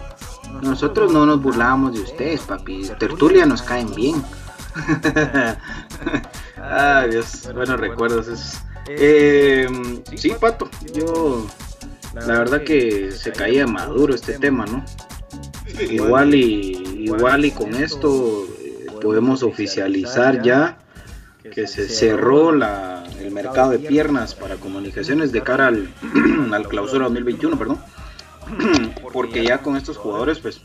[0.63, 2.89] Nosotros no nos burlábamos de ustedes, papi.
[2.99, 4.23] Tertulia nos caen bien.
[6.57, 8.61] Ay, Dios, buenos recuerdos esos.
[8.89, 9.69] Eh,
[10.17, 11.47] sí, Pato, yo
[12.15, 14.85] la verdad que se caía maduro este tema, ¿no?
[15.81, 20.79] Igual y igual y con esto eh, podemos oficializar ya
[21.55, 25.93] que se cerró la, el mercado de piernas para comunicaciones de cara al,
[26.53, 27.79] al clausura 2021, perdón.
[29.13, 30.61] Porque ya con estos jugadores, pues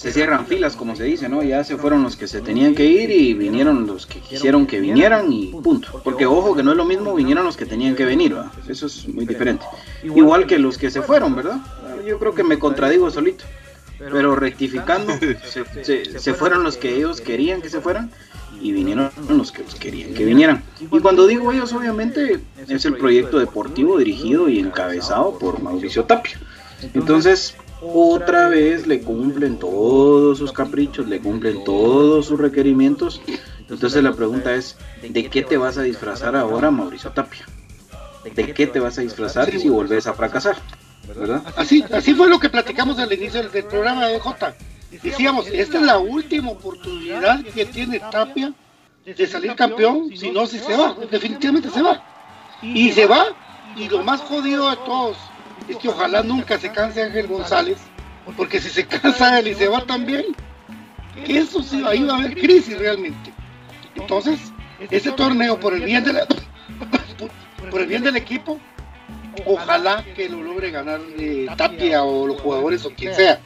[0.00, 1.42] se cierran filas, como se dice, ¿no?
[1.42, 4.80] Ya se fueron los que se tenían que ir y vinieron los que quisieron que
[4.80, 6.00] vinieran y punto.
[6.02, 8.34] Porque ojo que no es lo mismo, vinieron los que tenían que venir.
[8.66, 9.66] Eso es muy diferente.
[10.02, 11.58] Igual que los que se fueron, ¿verdad?
[12.06, 13.44] Yo creo que me contradigo solito.
[13.98, 15.12] Pero rectificando,
[15.84, 18.10] se, se fueron los que ellos querían que se fueran
[18.60, 20.62] y vinieron los que los querían que vinieran.
[20.80, 26.38] Y cuando digo ellos, obviamente es el proyecto deportivo dirigido y encabezado por Mauricio Tapia.
[26.94, 33.20] Entonces, otra vez le cumplen todos sus caprichos, le cumplen todos sus requerimientos.
[33.68, 34.76] Entonces la pregunta es,
[35.08, 37.46] ¿de qué te vas a disfrazar ahora, Mauricio Tapia?
[38.34, 40.56] ¿De qué te vas a disfrazar si volvés a fracasar?
[41.16, 41.42] ¿verdad?
[41.56, 44.54] Así, así fue lo que platicamos al inicio del, programa de J.
[44.90, 48.52] Decíamos, esta es la última oportunidad que tiene Tapia
[49.04, 52.02] de salir campeón, si no, si se va, definitivamente se va.
[52.62, 53.26] Y se va,
[53.76, 55.16] y lo más jodido de todos
[55.68, 57.78] es que ojalá nunca se canse Ángel González,
[58.36, 60.26] porque si se cansa él y se va también,
[61.26, 63.32] eso sí, ahí va a haber crisis realmente.
[63.94, 64.40] Entonces,
[64.90, 66.26] ese torneo por el bien de la,
[67.70, 68.58] por el bien del equipo,
[69.46, 73.40] ojalá que lo logre ganar eh, Tapia o los jugadores o quien sea,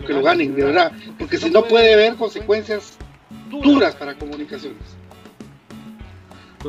[0.00, 2.96] que lo ganen, de verdad, porque si no puede haber consecuencias
[3.50, 4.78] duras para comunicaciones.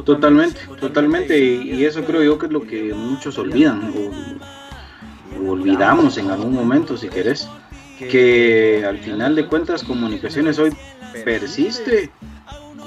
[0.05, 6.31] Totalmente, totalmente, y, eso creo yo que es lo que muchos olvidan, o, olvidamos en
[6.31, 7.47] algún momento, si querés,
[7.99, 10.75] que al final de cuentas comunicaciones hoy
[11.23, 12.11] persiste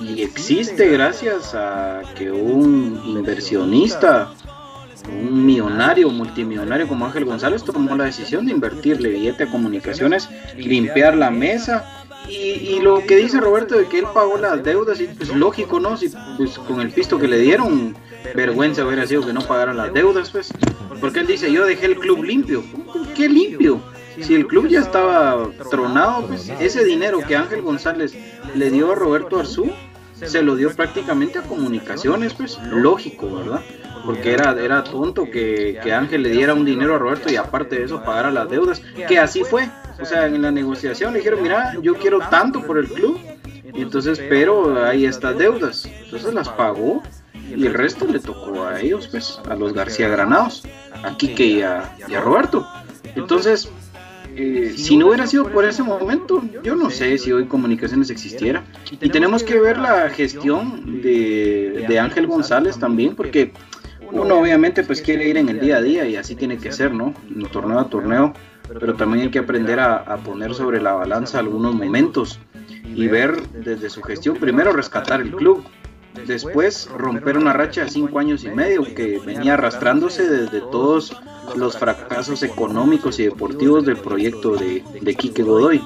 [0.02, 4.32] y existe gracias a que un inversionista
[5.08, 11.16] un millonario, multimillonario como Ángel González tomó la decisión de invertirle billete a comunicaciones, limpiar
[11.16, 11.84] la mesa.
[12.28, 15.96] Y, lo que dice Roberto de que él pagó las deudas, y pues lógico, ¿no?
[15.96, 17.96] Si pues con el pisto que le dieron,
[18.34, 20.52] vergüenza hubiera sido que no pagaran las deudas, pues.
[21.00, 22.64] Porque él dice, yo dejé el club limpio.
[23.14, 23.80] ¿Qué limpio?
[24.20, 28.14] Si el club ya estaba tronado, pues ese dinero que Ángel González
[28.54, 29.70] le dio a Roberto Arzú,
[30.20, 33.62] se lo dio prácticamente a comunicaciones, pues lógico, ¿verdad?
[34.06, 37.84] porque era, era tonto que, Ángel le diera un dinero a Roberto y aparte de
[37.84, 39.68] eso pagara las deudas, que así fue.
[40.00, 43.18] O sea, en la negociación le dijeron, mira, yo quiero tanto por el club,
[43.74, 45.86] y entonces, pero hay estas deudas.
[46.04, 47.02] Entonces las pagó
[47.34, 50.62] y el resto le tocó a ellos, pues, a los García Granados,
[51.02, 51.90] a Quique y a,
[52.22, 52.66] Roberto.
[53.16, 53.70] Entonces,
[54.36, 58.64] eh, si no hubiera sido por ese momento, yo no sé si hoy comunicaciones existiera.
[59.00, 63.52] Y tenemos que ver la gestión de, de Ángel González también, porque
[64.12, 66.92] uno obviamente pues quiere ir en el día a día y así tiene que ser,
[66.92, 67.14] ¿no?
[67.50, 68.32] Torneo a torneo,
[68.78, 72.38] pero también hay que aprender a, poner sobre la balanza algunos momentos
[72.84, 75.64] y ver desde su gestión, primero rescatar el club,
[76.26, 81.16] después romper una racha de cinco años y medio que venía arrastrándose desde todos
[81.54, 85.82] los fracasos económicos y deportivos del proyecto de, de Quique Godoy.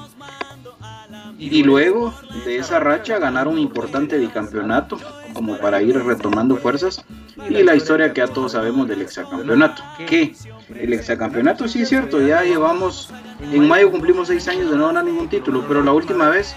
[1.37, 2.13] Y luego
[2.45, 4.99] de esa racha ganar un importante bicampeonato
[5.33, 7.03] como para ir retomando fuerzas
[7.49, 9.81] y la historia que ya todos sabemos del exacampeonato.
[10.07, 10.35] Que
[10.75, 13.09] el exacampeonato sí es cierto, ya llevamos,
[13.51, 16.55] en mayo cumplimos seis años de no ganar ningún título, pero la última vez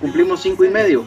[0.00, 1.04] cumplimos cinco y medio.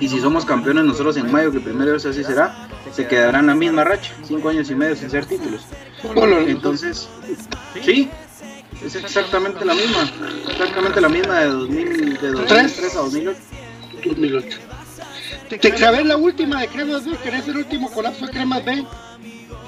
[0.00, 3.46] Y si somos campeones nosotros en mayo, que primero vez así será, se quedará en
[3.46, 5.62] la misma racha, cinco años y medio sin ser títulos.
[6.46, 7.08] Entonces,
[7.82, 8.08] sí,
[8.84, 10.10] es exactamente la misma,
[10.48, 13.38] exactamente la misma de, 2000, de 2003 a 2008.
[14.04, 14.58] 2008.
[15.48, 18.84] Te clavé la última de Cremas B, que es el último colapso de Cremas B.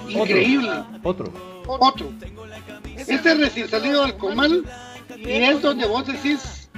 [0.08, 0.70] Increíble.
[1.02, 1.32] Otro.
[1.66, 2.12] Otro.
[2.96, 4.64] Este es recién salido del comal
[5.16, 6.68] y es donde vos decís,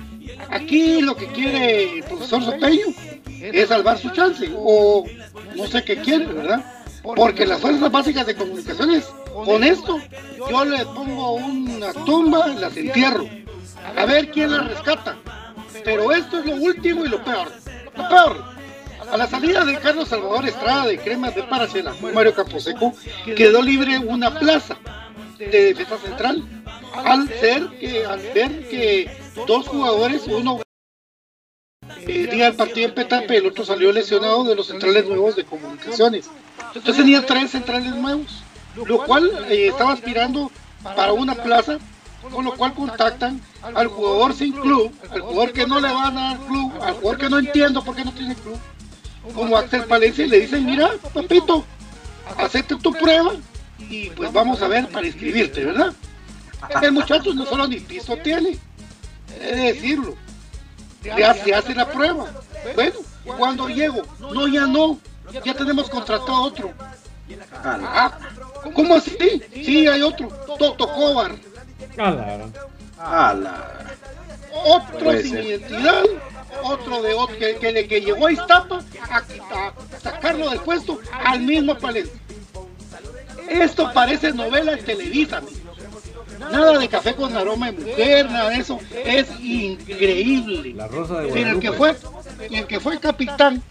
[0.51, 2.87] aquí lo que quiere el profesor Sopeño
[3.41, 5.05] es salvar su chance, o
[5.57, 6.65] no sé qué quiere, ¿verdad?
[7.03, 9.05] Porque las fuerzas básicas de comunicaciones,
[9.45, 9.99] con esto,
[10.51, 13.27] yo le pongo una tumba, las entierro,
[13.97, 15.17] a ver quién la rescata.
[15.85, 17.51] Pero esto es lo último y lo peor.
[17.97, 18.45] Lo peor,
[19.11, 22.93] a la salida de Carlos Salvador Estrada de Cremas de Paracela, Mario Camposeco,
[23.37, 24.77] quedó libre una plaza
[25.39, 26.43] de defensa central
[26.93, 29.11] al ser que al ver que
[29.47, 30.61] dos jugadores, uno
[32.07, 36.29] eh, el partido en Petape, el otro salió lesionado de los centrales nuevos de comunicaciones.
[36.75, 38.43] Entonces tenía tres centrales nuevos,
[38.87, 40.51] lo cual eh, estaba aspirando
[40.83, 41.79] para una plaza,
[42.33, 46.29] con lo cual contactan al jugador sin club, al jugador que no le van a
[46.35, 48.59] dar club, al jugador que no entiendo por qué no tiene club,
[49.35, 51.65] como Axel Palencia, y le dicen, mira, papito,
[52.37, 53.33] acepte tu prueba
[53.79, 55.93] y pues vamos a ver para inscribirte, ¿verdad?
[56.83, 58.59] El muchacho no solo ni piso tiene,
[59.41, 60.15] he de decirlo.
[61.03, 62.27] Ya se hace la prueba.
[62.75, 62.95] Bueno,
[63.37, 64.99] cuando llego, no, ya no,
[65.45, 66.73] ya tenemos contratado otro.
[67.55, 68.19] Ah,
[68.75, 69.43] ¿Cómo así?
[69.55, 71.33] Sí, hay otro, Toto Cobar.
[74.65, 76.03] Otro sin identidad,
[76.63, 81.41] otro de otro que, que, que llegó a Iztapa a, a, sacarlo del puesto al
[81.41, 82.11] mismo paleta.
[83.49, 85.43] Esto parece novela en Televisa.
[86.39, 88.79] Nada de café con aroma de mujer, nada de eso.
[89.05, 90.75] Es increíble.
[90.75, 91.97] La Rosa de Pero el que fue,
[92.51, 93.63] el que fue capitán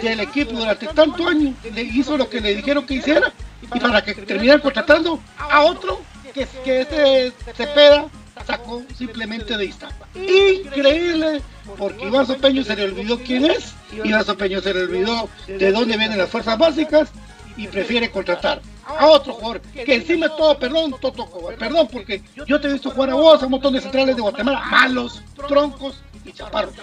[0.00, 3.32] del equipo durante tanto años le hizo lo que le dijeron que hiciera
[3.62, 6.00] y para que terminaran contratando a otro
[6.32, 8.06] que, que este Cepeda
[8.46, 10.08] sacó simplemente de Iztapa.
[10.14, 11.42] Increíble,
[11.78, 13.74] porque Iván Sopeño se le olvidó quién es,
[14.04, 17.10] Iván Sopeño se le olvidó de dónde vienen las fuerzas básicas
[17.56, 21.28] y prefiere contratar a otro jugador que encima todo, perdón, Toto
[21.58, 24.22] perdón, porque yo te he visto jugar a vos, a un montón de centrales de
[24.22, 26.74] Guatemala, malos, troncos y chaparros.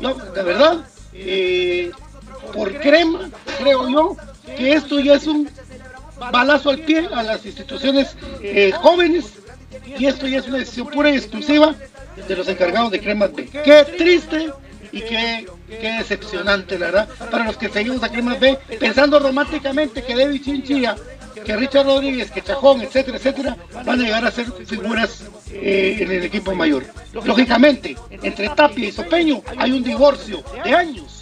[0.00, 1.90] No, de verdad, eh,
[2.52, 4.16] por crema, creo yo,
[4.56, 5.48] que esto ya es un
[6.32, 9.32] balazo al pie a las instituciones eh, jóvenes
[9.98, 11.74] y esto ya es una decisión pura y exclusiva
[12.26, 13.46] de los encargados de Cremas B.
[13.46, 14.52] Qué triste
[14.92, 20.02] y qué, qué decepcionante, la verdad, para los que seguimos a Cremas B, pensando románticamente
[20.02, 20.96] que David Chinchilla,
[21.44, 26.10] que Richard Rodríguez, que Chajón, etcétera, etcétera, van a llegar a ser figuras eh, en
[26.10, 26.84] el equipo mayor.
[27.12, 31.19] Lógicamente, entre Tapia y Sopeño hay un divorcio de años,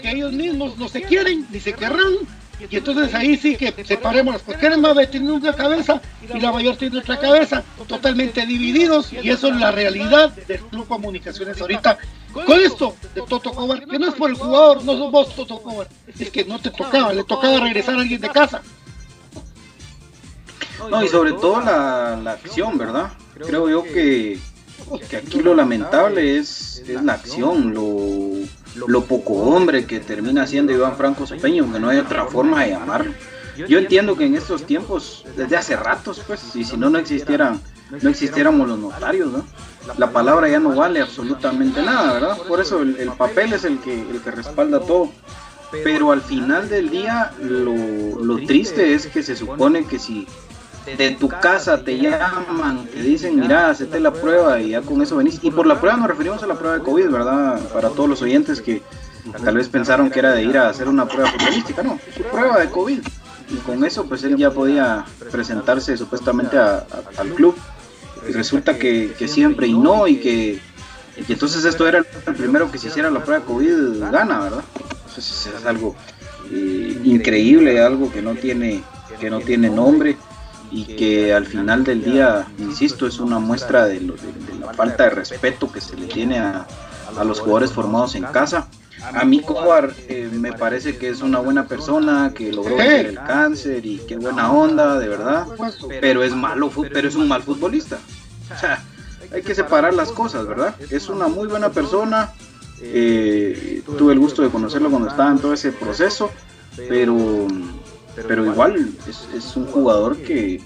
[0.00, 2.14] que ellos mismos no se quieren ni se querrán,
[2.58, 6.76] y entonces ahí sí que separemos porque el Mave tiene una cabeza y la mayor
[6.76, 11.98] tiene otra cabeza, totalmente divididos, y eso es la realidad del Club Comunicaciones ahorita.
[12.32, 15.62] Con esto de Toto Cobar, que no es por el jugador, no sos vos Toto
[15.62, 15.88] Cobar,
[16.18, 18.62] es que no te tocaba, le tocaba regresar a alguien de casa.
[20.90, 23.12] No, y sobre todo la, la acción, ¿verdad?
[23.34, 24.38] Creo yo que,
[25.08, 28.46] que aquí lo lamentable es, es la acción, lo
[28.86, 32.70] lo poco hombre que termina siendo Iván Franco Sopeño, que no hay otra forma de
[32.70, 33.12] llamarlo.
[33.68, 37.60] Yo entiendo que en estos tiempos, desde hace ratos, pues, y si no, no existieran,
[38.02, 39.46] no existiéramos los notarios, ¿no?
[39.96, 42.38] La palabra ya no vale absolutamente nada, ¿verdad?
[42.46, 45.10] Por eso el, el papel es el que, el que respalda todo.
[45.84, 47.74] Pero al final del día, lo,
[48.22, 50.26] lo triste es que se supone que si
[50.94, 55.16] de tu casa te llaman, te dicen, mira, hacete la prueba y ya con eso
[55.16, 55.40] venís.
[55.42, 57.60] Y por la prueba nos referimos a la prueba de COVID, ¿verdad?
[57.72, 58.82] Para todos los oyentes que
[59.44, 62.60] tal vez pensaron que era de ir a hacer una prueba futbolística, no, su prueba
[62.60, 63.00] de COVID.
[63.48, 67.56] Y con eso pues él ya podía presentarse supuestamente al club.
[68.28, 70.60] Y resulta que, siempre y no, y que,
[71.28, 74.64] entonces esto era el primero que se hiciera la prueba de COVID gana, ¿verdad?
[75.08, 75.96] Entonces es algo
[76.52, 78.82] eh, increíble, algo que no tiene,
[79.20, 80.16] que no tiene nombre
[80.70, 85.04] y que al final del día, insisto, es una muestra de, lo, de, la falta
[85.04, 86.66] de respeto que se le tiene a,
[87.16, 88.68] a los jugadores formados en casa.
[89.02, 93.16] A mí Cobar eh, me parece que es una buena persona, que logró vencer el
[93.16, 95.46] cáncer y qué buena onda, de verdad,
[96.00, 97.98] pero es malo, pero es un mal futbolista.
[98.54, 98.82] O sea,
[99.32, 100.74] hay que separar las cosas, ¿verdad?
[100.90, 102.32] Es una muy buena persona,
[102.80, 106.30] eh, tuve el gusto de conocerlo cuando estaba en todo ese proceso,
[106.88, 107.46] pero
[108.26, 110.60] pero igual es, es un jugador que,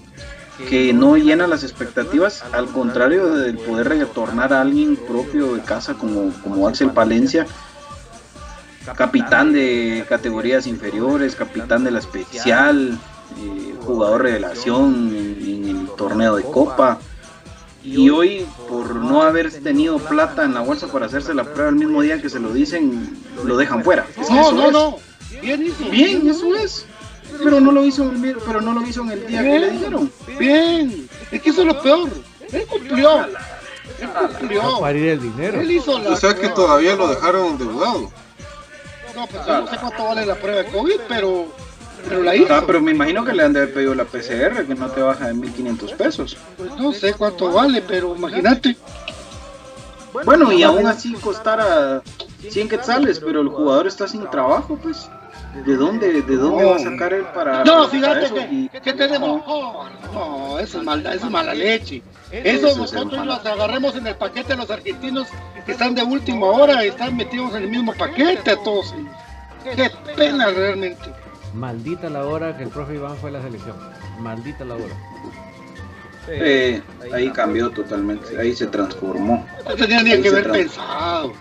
[0.69, 5.95] que no llena las expectativas, al contrario del poder retornar a alguien propio de casa
[5.95, 7.45] como, como Axel Palencia,
[8.95, 12.97] capitán de categorías inferiores, capitán de la especial,
[13.39, 16.99] eh, jugador revelación en, en el torneo de Copa.
[17.83, 21.77] Y hoy, por no haber tenido plata en la bolsa para hacerse la prueba el
[21.77, 24.05] mismo día que se lo dicen, lo dejan fuera.
[24.19, 24.71] Es que No, no, es.
[24.71, 24.97] no.
[25.41, 25.89] Bien hizo.
[25.89, 26.85] Bien, eso es.
[27.37, 29.71] Pero no lo hizo, en el- pero no lo hizo en el día que le
[29.71, 30.11] dijeron.
[30.39, 31.09] Bien.
[31.31, 32.09] Es que eso es lo peor.
[32.51, 33.25] Él cumplió.
[33.25, 34.09] Él
[34.39, 34.79] cumplió.
[34.79, 35.61] Para ir el dinero.
[35.61, 38.11] Él hizo la O sea que todavía lo dejaron endeudado.
[39.15, 41.47] No, pues yo no sé cuánto vale la prueba de COVID, pero,
[42.07, 42.53] pero la hizo.
[42.53, 45.01] Ah, pero me imagino que le han de haber pedido la PCR, que no te
[45.01, 46.37] baja de 1500 pesos.
[46.57, 48.77] Pues no sé cuánto vale, pero imagínate.
[50.25, 52.01] Bueno, y aún así costara
[52.49, 55.09] 100 quetzales, pero el jugador está sin trabajo, pues.
[55.65, 57.63] ¿De dónde, de dónde va a sacar él para.?
[57.65, 58.35] No, para fíjate eso?
[58.35, 59.45] que, Y- que tenemos.
[59.45, 62.01] No, no, eso es maldad, eso es mala leche.
[62.31, 65.27] Eso Eso es nosotros los agarremos en el paquete de los argentinos
[65.65, 68.95] que están de última hora, están metidos en el mismo paquete todos.
[69.75, 71.03] Qué pena realmente.
[71.53, 73.75] Maldita la hora que el profe Iván fue a la selección.
[74.19, 74.95] Maldita la hora.
[76.29, 76.81] Eh,
[77.13, 79.45] ahí cambió totalmente, ahí se transformó.
[79.67, 81.33] No tenía ni que haber pensado.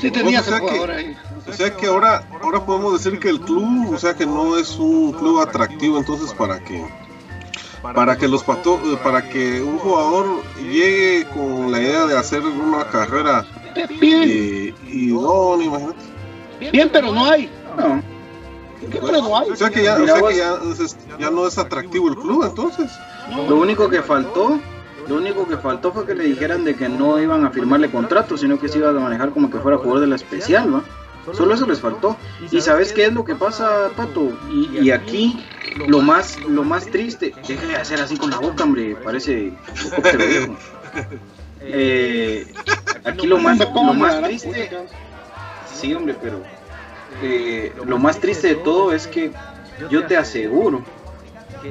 [0.00, 1.16] Sí tenía ese que- jugador ahí.
[1.48, 4.78] O sea que ahora, ahora podemos decir que el club, o sea que no es
[4.78, 6.84] un club atractivo entonces para que
[7.82, 12.84] para que los pato, para que un jugador llegue con la idea de hacer una
[12.84, 13.46] carrera
[14.00, 15.98] Bien, eh, idónea, imagínate.
[16.72, 17.50] bien, pero no hay.
[17.76, 18.02] No,
[18.90, 19.50] ¿Qué pero no hay?
[19.50, 22.90] O sea que ya, o sea que ya no es atractivo el club entonces.
[23.48, 24.58] lo único que faltó,
[25.08, 28.36] lo único que faltó fue que le dijeran de que no iban a firmarle contrato,
[28.36, 30.82] sino que se iba a manejar como que fuera jugador de la especial, ¿no?
[31.32, 32.16] Solo eso les faltó.
[32.50, 34.36] ¿Y sabes qué es lo que pasa, Pato?
[34.50, 35.44] Y, y aquí
[35.86, 39.52] lo más, lo más triste, deje de hacer así con la boca, hombre, parece.
[41.68, 42.46] Eh,
[43.04, 44.70] aquí lo más, lo más triste,
[45.74, 46.40] sí, hombre, pero
[47.22, 49.32] eh, lo más triste de todo es que
[49.90, 50.84] yo te aseguro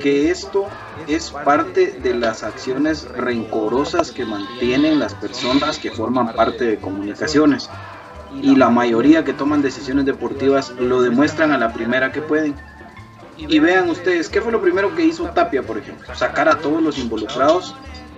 [0.01, 0.68] que esto
[1.08, 7.70] es parte de las acciones rencorosas que mantienen las personas que forman parte de comunicaciones.
[8.42, 12.56] Y la mayoría que toman decisiones deportivas lo demuestran a la primera que pueden.
[13.38, 16.14] Y vean ustedes, ¿qué fue lo primero que hizo Tapia, por ejemplo?
[16.16, 17.76] Sacar a todos los involucrados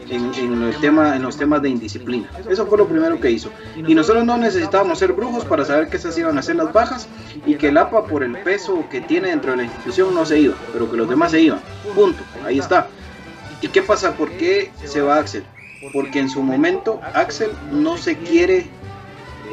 [0.10, 2.30] en, en el tema, en los temas de indisciplina.
[2.48, 3.50] Eso fue lo primero que hizo.
[3.76, 7.08] Y nosotros no necesitábamos ser brujos para saber que esas iban a ser las bajas
[7.46, 10.40] y que el APA por el peso que tiene dentro de la institución no se
[10.40, 11.60] iba, pero que los demás se iban.
[11.96, 12.24] Punto.
[12.46, 12.88] Ahí está.
[13.62, 14.14] ¿Y qué pasa?
[14.14, 15.44] ¿Por qué se va Axel?
[15.94, 18.68] Porque en su momento Axel no se quiere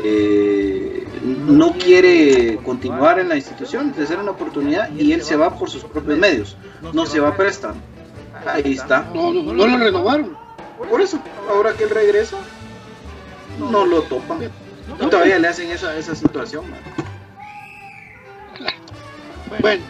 [0.02, 5.56] eh, no quiere continuar en la institución, de ser una oportunidad y él se va
[5.56, 6.56] por sus propios medios,
[6.92, 7.80] no se va a préstamo.
[8.46, 9.08] Ahí está.
[9.14, 10.36] No, no, no lo renovaron.
[10.90, 11.18] Por eso,
[11.48, 12.36] ahora que él regresa,
[13.58, 14.38] no lo topan.
[15.00, 16.68] Y todavía le hacen esa, esa situación.
[16.70, 16.80] man.
[19.60, 19.84] Bueno,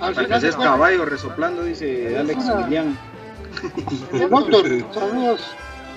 [0.00, 2.96] al final cuentas, caballo resoplando, dice Alex William.
[4.30, 5.40] Doctor, saludos.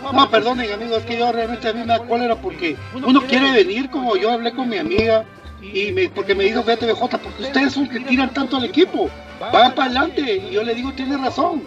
[0.04, 3.90] No, perdonen amigos, que yo realmente a mí me da cólera porque uno quiere venir
[3.90, 5.24] como yo hablé con mi amiga
[5.62, 9.10] y me, porque me dijo fíjate BJ, porque ustedes son que tiran tanto al equipo,
[9.40, 11.64] van para adelante y yo le digo tiene razón.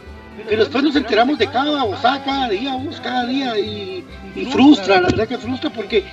[0.49, 4.03] Pero después nos enteramos de cada babosada cada día, vos, cada día y,
[4.51, 6.05] frustra, la verdad que frustra porque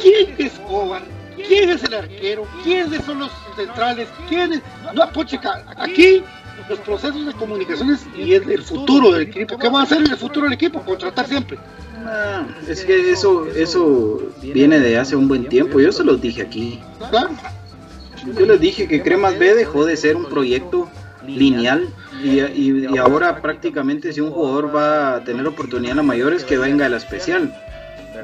[0.00, 1.02] ¿quién es Cobar?
[1.48, 2.46] ¿Quién es el arquero?
[2.62, 4.08] ¿Quiénes son los centrales?
[4.28, 4.62] ¿Quién es?
[4.94, 6.22] No, poche, ca- aquí
[6.68, 9.58] los procesos de comunicaciones y el, el futuro del equipo.
[9.58, 10.80] ¿Qué va a hacer en el futuro del equipo?
[10.82, 11.58] Contratar siempre.
[12.06, 15.80] Ah, es que eso, eso viene de hace un buen tiempo.
[15.80, 16.80] Yo se los dije aquí.
[17.10, 17.30] Claro.
[18.38, 20.88] Yo les dije que Cremas B dejó de ser un proyecto
[21.26, 21.88] lineal
[22.22, 26.44] y, y- y ahora prácticamente si un jugador va a tener oportunidad en la mayores
[26.44, 27.54] que venga a la especial,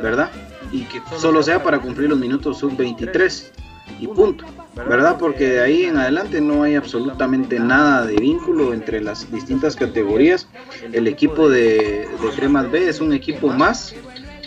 [0.03, 0.31] ¿verdad?
[0.73, 3.53] Y que solo sea para cumplir los minutos sub 23
[3.99, 4.45] y punto,
[4.77, 5.17] ¿verdad?
[5.19, 10.47] Porque de ahí en adelante no hay absolutamente nada de vínculo entre las distintas categorías.
[10.93, 13.95] El equipo de, de Cremas B es un equipo más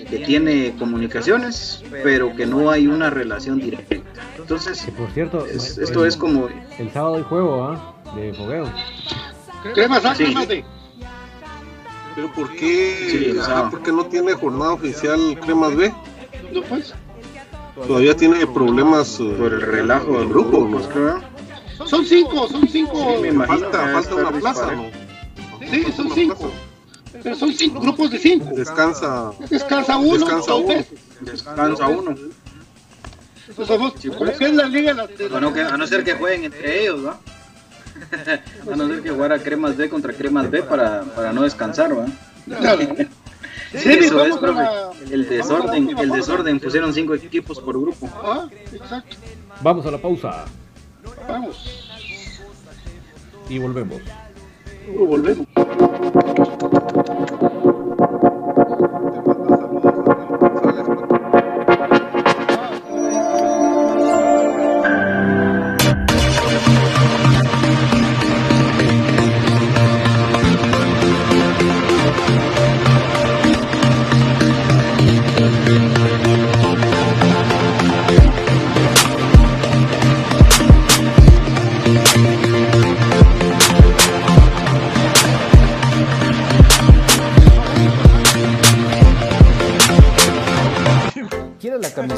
[0.09, 3.95] que tiene comunicaciones, pero que no hay una relación directa.
[4.37, 7.95] Entonces, Que por cierto, es- el- esto es como El sábado hay juego, ¿ah?
[8.15, 8.65] De fogueo.
[9.73, 10.25] Cremas A, Sí.
[10.25, 10.65] cremas B.
[12.15, 15.91] Pero ¿por qué, Sí, Ajá, ¿por qué no tiene jornada oficial Cremas B?
[16.53, 16.93] No, pues.
[17.75, 20.77] Todavía tiene problemas eh, por el relajo del grupo, grupo, ¿no?
[20.77, 21.87] pues creo.
[21.87, 22.95] Son cinco, son cinco.
[23.15, 24.69] Sí, me imagino Falta, falta una plaza.
[25.71, 26.51] Sí, son cinco.
[27.23, 28.49] Pero son cinco grupos de cinco.
[28.55, 29.31] Descansa.
[29.49, 30.85] Descansa uno, Descansa uno.
[31.21, 32.15] Descansa uno.
[33.55, 34.37] Pues somos, Sí, pues.
[34.37, 36.45] que es la liga la, de la- A no, que- a no ser que jueguen
[36.45, 37.19] entre ellos, ¿va?
[38.71, 42.05] a no ser que jugara Cremas B contra Cremas B para, para no descansar, ¿va?
[42.59, 42.87] Claro.
[43.75, 44.63] Sí, eso es, profe.
[45.11, 48.07] El desorden, el desorden, pusieron cinco equipos por grupo.
[48.23, 49.15] Ah, exacto.
[49.61, 50.45] Vamos a la pausa
[51.27, 51.89] Vamos.
[53.49, 54.01] y volvemos.
[54.87, 55.47] Uh, volvemos.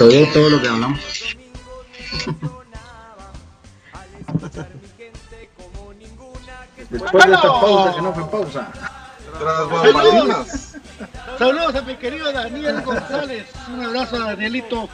[0.00, 0.98] Todo lo que hablamos.
[6.88, 8.72] Después de esta pausa, que no fue pausa.
[9.38, 10.76] Tras.
[11.38, 13.46] Saludos a mi querido Daniel González.
[13.68, 14.88] Un abrazo a Danielito,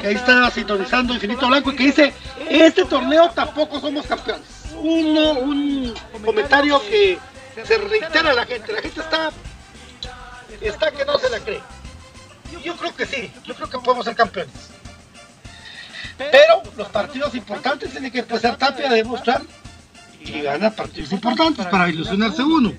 [0.00, 2.12] que ahí está sintonizando Infinito Blanco y que dice,
[2.48, 4.48] este torneo tampoco somos campeones.
[4.74, 5.94] Uno, un
[6.24, 7.20] comentario que
[7.64, 8.72] se reitera a la gente.
[8.72, 9.30] La gente está,
[10.60, 11.62] está que no se la cree.
[12.64, 14.52] Yo creo que sí, yo creo que podemos ser campeones.
[16.18, 19.42] Pero los partidos importantes tiene que empezar Tapia a demostrar
[20.20, 22.72] y gana partidos importantes para ilusionarse uno.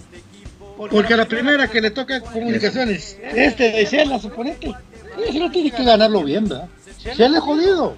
[0.90, 4.74] Porque la primera que le toca comunicaciones, este de Shell, su oponente,
[5.28, 6.68] ese no tiene que ganarlo bien, ¿verdad?
[7.16, 7.98] Shell es jodido.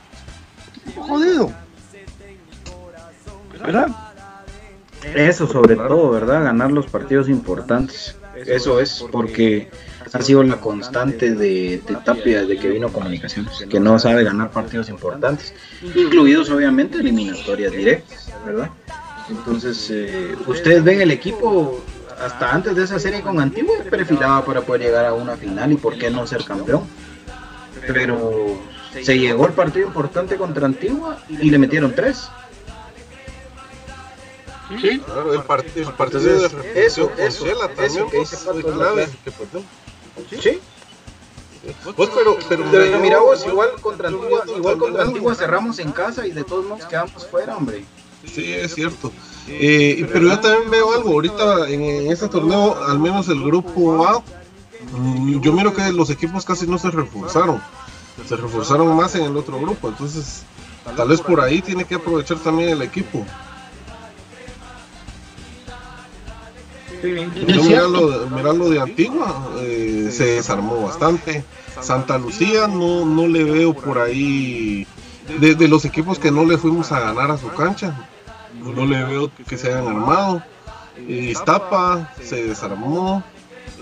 [0.95, 1.51] Jodido.
[3.61, 3.87] ¿Verdad?
[5.15, 6.43] Eso sobre todo, ¿verdad?
[6.43, 8.15] Ganar los partidos importantes.
[8.45, 9.69] Eso es, porque
[10.11, 14.51] ha sido la constante de, de Tapia desde que vino Comunicaciones, que no sabe ganar
[14.51, 15.53] partidos importantes,
[15.95, 18.69] incluidos obviamente eliminatorias directas, ¿verdad?
[19.29, 21.81] Entonces, eh, ustedes ven el equipo
[22.19, 25.75] hasta antes de esa serie con Antigua perfilaba para poder llegar a una final y
[25.75, 26.83] por qué no ser campeón.
[27.87, 28.59] Pero
[29.01, 32.29] Se llegó el partido importante contra Antigua y le metieron tres.
[34.79, 34.99] Sí.
[34.99, 38.65] Claro, el, partido el partido Entonces, de eso, eso, eso también, que dice Pato es
[38.65, 39.31] la clave, que.
[40.29, 40.59] Sí.
[41.95, 46.27] Pues, pero, pero, Pero mira vos, igual contra Antigua, igual contra Antigua cerramos en casa
[46.27, 47.85] y de todos modos quedamos fuera, hombre.
[48.25, 49.11] Sí, es cierto.
[49.47, 54.05] Eh, pero yo también veo algo, ahorita en, en este torneo, al menos el grupo
[54.05, 54.23] A,
[54.91, 57.61] mm, yo miro que los equipos casi no se reforzaron,
[58.27, 60.43] se reforzaron más en el otro grupo, entonces
[60.95, 63.25] tal vez por ahí tiene que aprovechar también el equipo.
[67.03, 71.43] Mira lo, mira lo de Antigua, eh, se desarmó bastante.
[71.81, 74.87] Santa Lucía no, no le veo por ahí,
[75.39, 78.07] de, de los equipos que no le fuimos a ganar a su cancha,
[78.61, 80.43] no le veo que se hayan armado.
[80.97, 83.23] Eh, Iztapa se desarmó.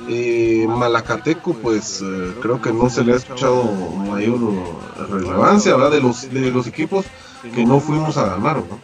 [0.10, 4.40] Eh, Malacateco, pues eh, creo que no se le ha escuchado mayor
[5.12, 5.92] relevancia, ¿verdad?
[5.92, 7.06] De los, de los equipos
[7.54, 8.80] que no fuimos a ganar, ¿no?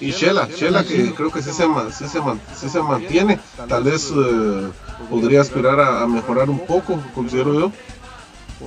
[0.00, 2.20] Y Shela, Shela que creo que sí se, sí se,
[2.54, 3.38] sí se mantiene,
[3.68, 4.68] tal vez eh,
[5.08, 7.72] podría aspirar a, mejorar un poco, considero yo,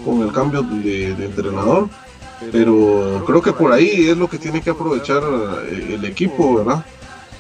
[0.05, 1.89] con el cambio de, entrenador.
[2.51, 6.86] Pero creo que por ahí es lo que tiene que aprovechar eh, el equipo, ¿verdad?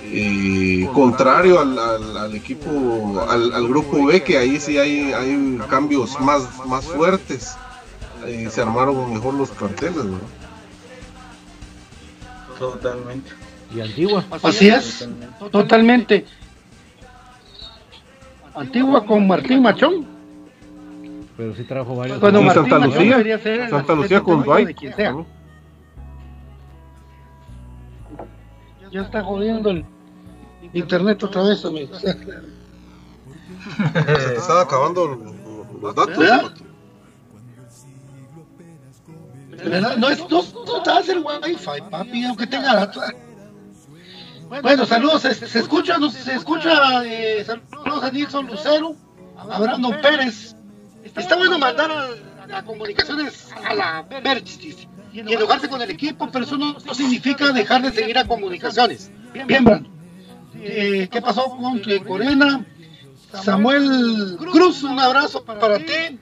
[0.03, 6.85] Y contrario al, equipo, al, grupo B, que ahí sí hay, hay cambios más, más
[6.85, 7.55] fuertes.
[8.25, 10.19] Eh, se armaron mejor los carteles, ¿verdad?
[12.57, 13.46] Totalmente.
[13.75, 14.23] Y Antigua.
[14.43, 15.07] Así es,
[15.51, 16.25] totalmente.
[18.55, 20.07] Antigua con Martín Machón.
[21.35, 22.19] Pero sí trajo varios.
[22.19, 24.75] Bueno, Y Martín Santa Machón Lucía, debería ser el Santa Lucía con Dwight.
[24.77, 25.15] quien sea.
[28.91, 29.85] Ya está jodiendo el
[30.73, 31.67] internet otra vez, te
[34.37, 36.17] están acabando los- los datos.
[36.17, 36.51] ¿Verdad?
[39.63, 39.97] ¿Verdad?
[39.97, 43.03] No es, no, no te hace el wifi, papi, aunque tenga datos.
[44.49, 48.95] Bueno, saludos, se, escucha, se escucha, eh, saludos a Nilson Lucero,
[49.37, 50.55] a Brandon Pérez.
[51.03, 51.91] Está bueno mandar
[52.51, 57.81] a, comunicaciones a la Vertis y enojarse con el equipo, pero eso no, significa dejar
[57.81, 59.11] de seguir a comunicaciones.
[59.33, 59.87] Bien, Brandon.
[60.55, 62.65] Eh, ¿Qué pasó con Corena?
[63.33, 66.19] Samuel Cruz, un abrazo para ti.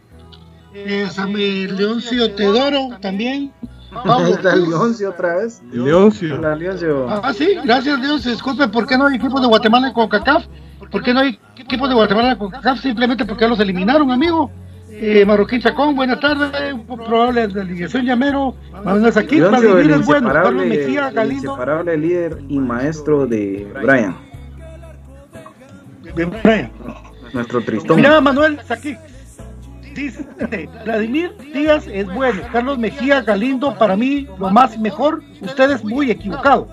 [0.73, 3.53] Eh, Samuel Leoncio Teodoro también.
[3.91, 5.61] Leoncio otra vez.
[5.71, 6.37] Leoncio.
[6.55, 7.07] Leoncio.
[7.09, 8.23] Ah, sí, gracias Dios.
[8.23, 10.45] Disculpe, ¿por qué no hay equipos de Guatemala en CONCACAF?
[10.91, 12.79] ¿Por qué no hay equipos de Guatemala en CONCACAF?
[12.81, 14.51] Simplemente porque los eliminaron, amigo.
[14.89, 16.51] Eh, Marroquín Chacón, buenas tardes.
[16.73, 18.55] Un probable desligación llamero.
[18.83, 20.31] Manuel Leoncio, el vivir es bueno.
[20.31, 21.51] Carlos Mejía, Galindo.
[21.51, 24.15] inseparable líder y maestro de Brian,
[26.15, 26.71] Bien, Brian.
[27.33, 27.97] nuestro tristón.
[27.97, 28.95] Mira, Manuel, aquí.
[29.95, 30.27] Dice,
[30.83, 32.41] Vladimir Díaz es bueno.
[32.51, 35.23] Carlos Mejía, Galindo, para mí, lo más mejor.
[35.41, 36.67] Usted es muy equivocado.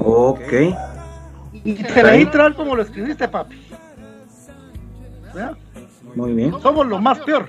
[0.00, 0.52] Ok.
[1.64, 3.62] Y se le entrar como lo escribiste, papi.
[5.32, 5.56] ¿Verdad?
[6.16, 6.60] Muy bien.
[6.60, 7.48] Somos lo más peor.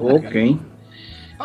[0.00, 0.58] Ok.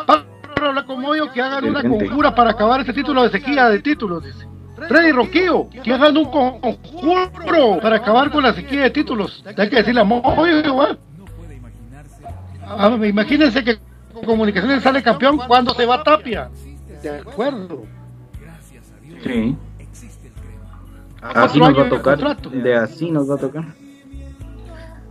[0.06, 0.26] Pablo
[0.56, 4.24] habla con Moyo que hagan una conjura para acabar este título de sequía de títulos,
[4.24, 4.48] dice.
[4.88, 9.44] Freddy Roquillo, que hagan un conjuro para acabar con la sequía de títulos.
[9.56, 10.98] Hay que decirle a Moyo, ¿va?
[12.66, 13.78] Ah, imagínense que
[14.24, 16.48] Comunicaciones sale campeón cuando se va Tapia.
[17.02, 17.84] De acuerdo.
[19.22, 19.56] Sí.
[21.20, 22.40] Así nos va a de tocar.
[22.50, 23.64] De así nos va a tocar.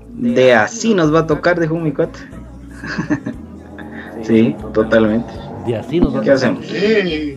[0.10, 2.20] De así nos va a tocar, dijo mi cuate.
[4.22, 5.34] Sí, totalmente.
[5.68, 6.66] Y así nos va a ¿Qué hacemos?
[6.66, 7.36] Sí.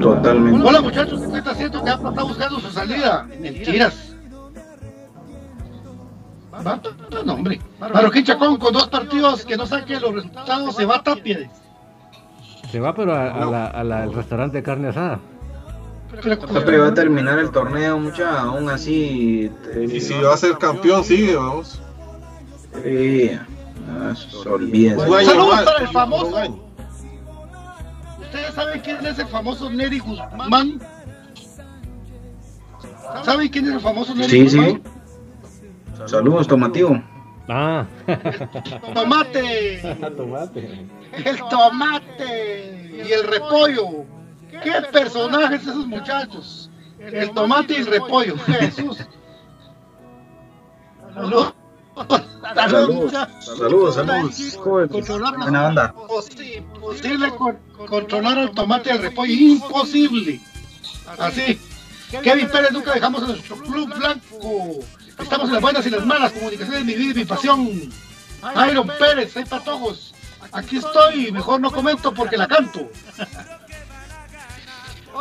[0.00, 0.64] Totalmente.
[0.64, 1.82] Hola muchachos, ¿qué está haciendo?
[1.82, 3.26] Que está buscando su salida.
[3.40, 4.07] Mentiras.
[6.66, 6.80] Va,
[7.24, 7.60] no, hombre.
[7.78, 11.50] Marroquín Chacón con dos partidos que no saquen los resultados se va a Tapia.
[12.70, 15.20] Se va, pero a, a la- a la- al restaurante de carne asada.
[16.52, 19.50] Papi, va a terminar el torneo, mucha, aún así.
[19.90, 21.80] Y si va a ser campeón, sigue, vamos.
[22.82, 23.30] Sí.
[23.90, 26.64] Ah, Saludos para el famoso.
[28.20, 30.80] ¿Ustedes saben quién es el famoso Neri Guzmán?
[33.24, 34.56] ¿Saben quién es el famoso Neri Sí, sí.
[34.58, 34.82] Guzmán?
[36.08, 37.02] Saludos, Tomativo.
[37.50, 37.86] Ah,
[38.94, 39.80] Tomate.
[40.16, 40.86] tomate.
[41.12, 44.04] El tomate y el repollo.
[44.50, 46.70] ¿Qué personajes esos muchachos?
[46.98, 48.36] El tomate y el repollo.
[48.38, 48.98] Jesús.
[51.14, 51.54] Saludos.
[52.54, 54.56] Saludos, saludos, saludos.
[54.62, 55.94] Joder, Controlar la- buena onda.
[55.94, 59.32] Imposi- Imposible con- controlar el tomate y el repollo.
[59.32, 60.40] Imposible.
[61.18, 61.58] Así.
[62.22, 64.78] Kevin Pérez nunca dejamos en nuestro club blanco.
[65.20, 67.68] Estamos en las buenas y las malas comunicaciones, mi vida y mi pasión.
[68.70, 70.14] Iron Pérez, hay patojos.
[70.52, 72.88] Aquí estoy, mejor no comento porque la canto.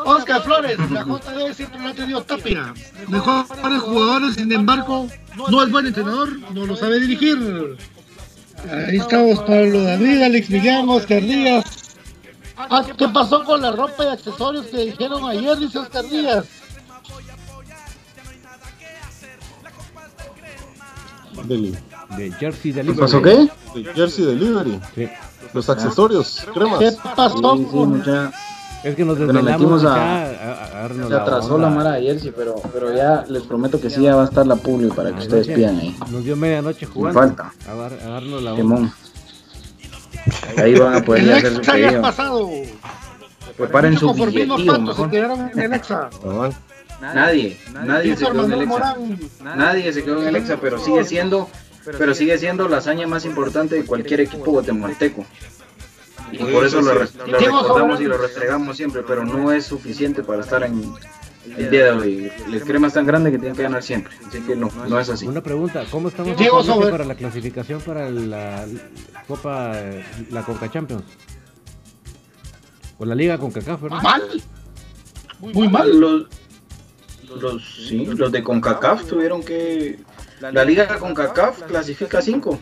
[0.05, 2.73] Oscar Flores, la JD siempre lo ha tenido Tapia.
[3.07, 5.07] Mejores jugadores, sin embargo,
[5.49, 7.77] no es buen entrenador, no lo sabe dirigir.
[8.71, 11.95] Ahí estamos Pablo David, Alex Miguel, Oscar Díaz.
[12.57, 15.57] Ah, ¿Qué pasó con la ropa y accesorios que dijeron ayer?
[15.57, 16.45] Dice Oscar Díaz.
[21.47, 21.77] Del,
[22.17, 22.99] De Jersey ¿Qué Delivery.
[22.99, 23.29] pasó qué?
[23.75, 24.79] del Jersey Delivery.
[24.95, 25.07] Sí.
[25.53, 26.79] Los accesorios, cremas.
[26.79, 28.31] ¿Qué pasó Sí, sí, mucha-
[28.83, 32.55] Es que nos desvelamos metimos a- a, a Se atrasó la mara de Jersey, pero,
[32.73, 35.47] pero ya les prometo que sí ya va a estar la publi para que ustedes
[35.47, 35.97] pidan ahí.
[36.11, 37.19] Nos dio medianoche Me jugando.
[37.19, 37.51] falta.
[37.69, 38.93] A, dar- a darnos la onda.
[40.57, 42.01] Ahí van a poder hacer su pedido.
[42.01, 42.49] pasado.
[43.57, 45.09] Preparen su billetío Pato, se mejor.
[45.09, 46.09] quedaron en el Exa.
[47.01, 48.97] Nadie, nadie se quedó en el Exa.
[49.43, 51.49] Nadie se quedó en el Exa, pero sigue siendo,
[51.97, 55.25] pero sigue siendo la hazaña más importante de cualquier equipo guatemalteco.
[56.31, 60.23] Y por eso lo, re- lo recordamos y lo restregamos siempre, pero no es suficiente
[60.23, 60.91] para estar en
[61.55, 62.31] el día de hoy.
[62.51, 65.07] El crema es tan grande que tienen que ganar siempre, así que no, no es
[65.09, 65.25] así.
[65.25, 66.35] Una pregunta, ¿cómo estamos
[66.89, 68.65] para la clasificación para la
[69.27, 69.73] Copa,
[70.31, 71.03] la Conca Champions?
[72.97, 74.01] O la Liga Concacaf, ¿verdad?
[74.01, 74.41] Mal.
[75.39, 75.99] Muy mal.
[75.99, 76.25] Los,
[77.35, 79.99] los, sí, los de CONCACAF tuvieron que...
[80.39, 82.59] La liga CONCACAF clasifica 5.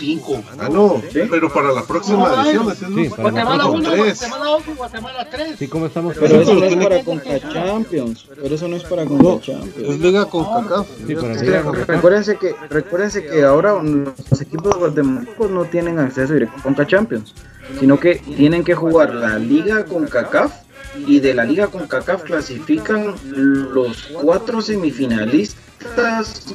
[0.00, 0.42] Cinco.
[0.58, 1.20] Ah, no, ¿Sí?
[1.28, 4.18] pero para la próxima No, edición, Sí, Guatemala con 1, tres.
[4.18, 5.58] Guatemala 2, Guatemala 3.
[5.58, 6.16] Sí, ¿cómo estamos?
[6.18, 10.44] Pero eso no es para CONCACHAMPIONS, pero eso no es para No, es liga con
[10.44, 10.86] CACAF.
[11.06, 11.86] Sí, Concacaf.
[11.86, 17.34] recuérdense que recuérdense que ahora los equipos guatemaltecos no tienen acceso directo a Conca Champions,
[17.78, 20.52] sino que tienen que jugar la liga con CACAF
[20.96, 26.46] y de la liga con CACAF clasifican los cuatro semifinalistas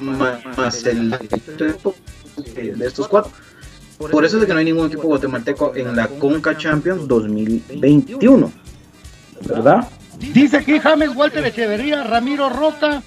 [0.00, 3.32] más el de estos cuatro.
[4.10, 8.52] Por eso es que no hay ningún equipo guatemalteco en la Conca Champions 2021.
[9.42, 9.88] ¿Verdad?
[10.18, 13.02] Dice aquí James Walter Echeverría, Ramiro Rota.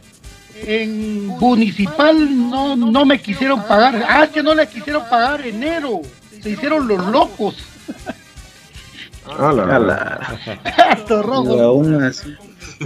[0.58, 4.06] En Municipal no, no me quisieron pagar.
[4.08, 6.02] Ah, que no le quisieron pagar enero.
[6.42, 7.56] Se hicieron los locos.
[9.38, 10.40] Ah, la, A la-
[10.98, 11.62] Esto Y rojo.
[11.62, 12.36] aún así,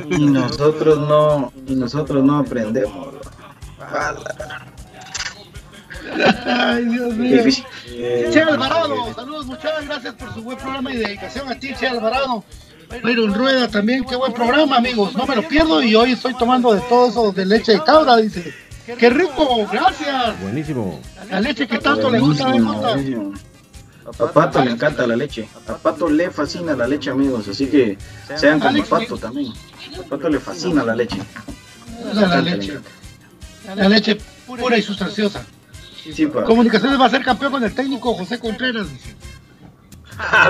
[0.09, 3.15] y nosotros no, y nosotros no aprendemos.
[6.45, 7.43] Ay, Dios mío.
[8.31, 12.43] Che Alvarado, saludos, muchas gracias por su buen programa y dedicación a ti, Che Alvarado.
[13.03, 15.13] Byron Rueda también, qué buen programa, amigos.
[15.15, 18.17] No me lo pierdo y hoy estoy tomando de todo eso de leche de cabra,
[18.17, 18.51] dice.
[18.97, 20.41] Qué rico, gracias.
[20.41, 20.99] Buenísimo.
[21.29, 22.59] La leche que tanto le gusta, ¿eh?
[22.59, 23.33] Buenísimo.
[24.17, 25.47] A Pato le encanta la leche.
[25.67, 27.47] A Pato le fascina la leche, amigos.
[27.47, 27.97] Así que
[28.35, 29.53] sean como Pato también.
[29.99, 31.19] A Pato le fascina la leche.
[32.13, 32.79] La, leche.
[33.75, 35.45] La leche pura y sustanciosa.
[36.11, 36.43] Sí, pa.
[36.43, 38.87] Comunicaciones va a ser campeón con el técnico José Contreras.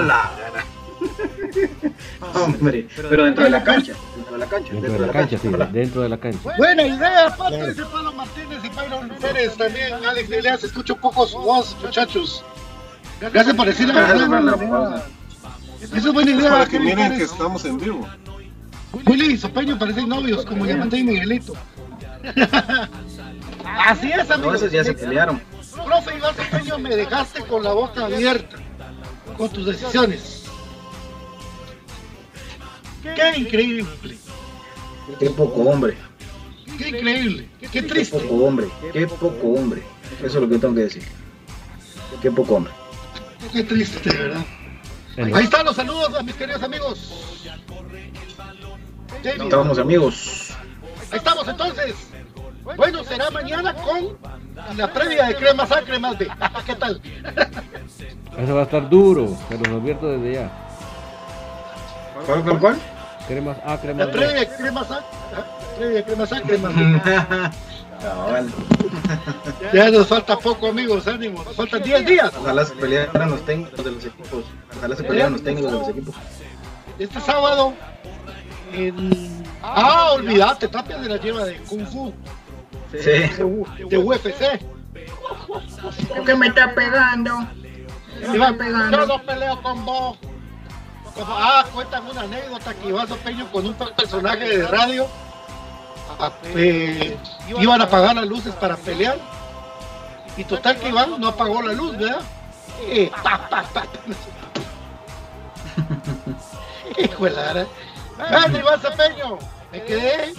[2.33, 3.93] Hombre, pero dentro de la cancha.
[4.15, 4.73] Dentro de la cancha.
[4.73, 6.53] Dentro de la cancha, sí, dentro de la cancha.
[6.57, 10.05] Buena idea, Pato, dice Pablo Martínez y Byron Pérez también.
[10.05, 12.43] Alex Leas, escucho un poco su voz, muchachos.
[13.19, 15.03] Gracias por decir la verdad.
[15.81, 18.07] Esa es buena idea, para que miren que estamos en vivo.
[19.05, 21.53] Willy y Sopeño parecen novios, como Yamante y Miguelito.
[23.85, 24.55] Así es, amigos.
[24.55, 25.41] esos ya se pelearon.
[25.85, 28.57] Profe Iván Sopeño, me dejaste con la boca abierta
[29.37, 30.43] con tus decisiones.
[33.03, 33.85] Qué increíble,
[35.19, 35.97] Qué poco hombre.
[36.77, 38.19] qué increíble, qué Qué triste.
[38.19, 38.67] poco hombre.
[38.91, 39.83] Qué poco hombre.
[40.17, 41.03] Eso es lo que tengo que decir.
[42.21, 42.73] Qué poco hombre.
[43.51, 44.45] Qué triste, de verdad.
[45.17, 47.45] Ahí están los saludos a mis queridos amigos.
[49.23, 50.53] David, Estamos amigos.
[51.11, 51.95] Ahí estamos entonces.
[52.75, 54.17] Bueno, será mañana con
[54.77, 56.27] la previa de cremas A, cremas B.
[56.65, 57.01] ¿Qué tal?
[58.37, 60.51] Eso va a estar duro, pero lo advierto desde ya.
[62.25, 62.79] ¿Cuál, cuál, cuál?
[63.27, 65.59] Cremas A, cremas La previa de cremas A, ¿ah?
[65.77, 67.01] previa de cremas A, cremas B.
[69.73, 71.43] Ya nos falta poco, amigos, ánimo.
[71.43, 72.31] Nos faltan 10 días.
[72.39, 74.45] Ojalá se pelearan los técnicos de los equipos.
[74.77, 76.15] Ojalá se pelearan los técnicos de los equipos.
[76.97, 77.73] Este sábado
[78.73, 79.43] en...
[79.61, 82.13] Ah, olvídate, Tapia de la lleva de Kung Fu,
[82.91, 82.97] Sí.
[83.89, 84.59] de, UFC.
[86.07, 87.39] ¿Por qué me está pegando?
[87.39, 89.05] Me está yo pegando.
[89.05, 90.17] no peleo con vos.
[91.21, 95.07] Ah, cuentan una anécdota que Iván Sopeño con un personaje de radio
[96.19, 97.17] ah, eh,
[97.59, 99.17] iban a apagar las luces para pelear.
[100.37, 102.21] Y total que Iván no apagó la luz, ¿verdad?
[102.81, 103.85] Eh, pa, pa, pa.
[107.01, 107.67] Hijo de la
[108.59, 109.37] Iván Sopeño,
[109.71, 110.33] me quedé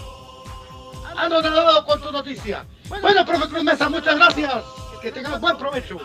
[1.17, 2.65] anonadado con tu noticia.
[2.89, 4.65] Bueno, profe Cruz Mesa, muchas gracias.
[5.03, 5.99] Que tengan buen provecho.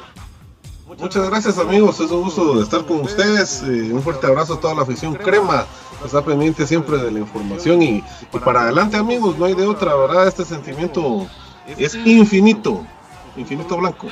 [0.87, 3.63] Muchas gracias amigos, es un gusto estar con ustedes.
[3.63, 5.65] Eh, un fuerte abrazo a toda la afición crema,
[5.99, 9.65] que está pendiente siempre de la información y, y para adelante amigos, no hay de
[9.65, 10.27] otra, ¿verdad?
[10.27, 11.27] Este sentimiento
[11.77, 12.85] es infinito,
[13.35, 14.07] infinito blanco.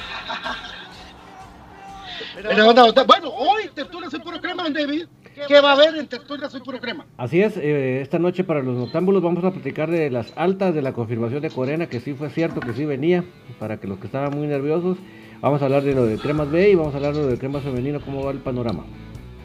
[2.35, 5.05] Pero, no, no, bueno, hoy Tertulia Soy Puro Crema, David.
[5.47, 7.05] ¿Qué va a haber en Tertulia Soy Puro Crema?
[7.17, 10.81] Así es, eh, esta noche para los noctámbulos vamos a platicar de las altas de
[10.81, 13.23] la confirmación de Corena, que sí fue cierto que sí venía,
[13.59, 14.97] para que los que estaban muy nerviosos.
[15.43, 17.37] Vamos a hablar de lo de Cremas B y vamos a hablar de lo de
[17.37, 18.85] Cremas Femenino, cómo va el panorama.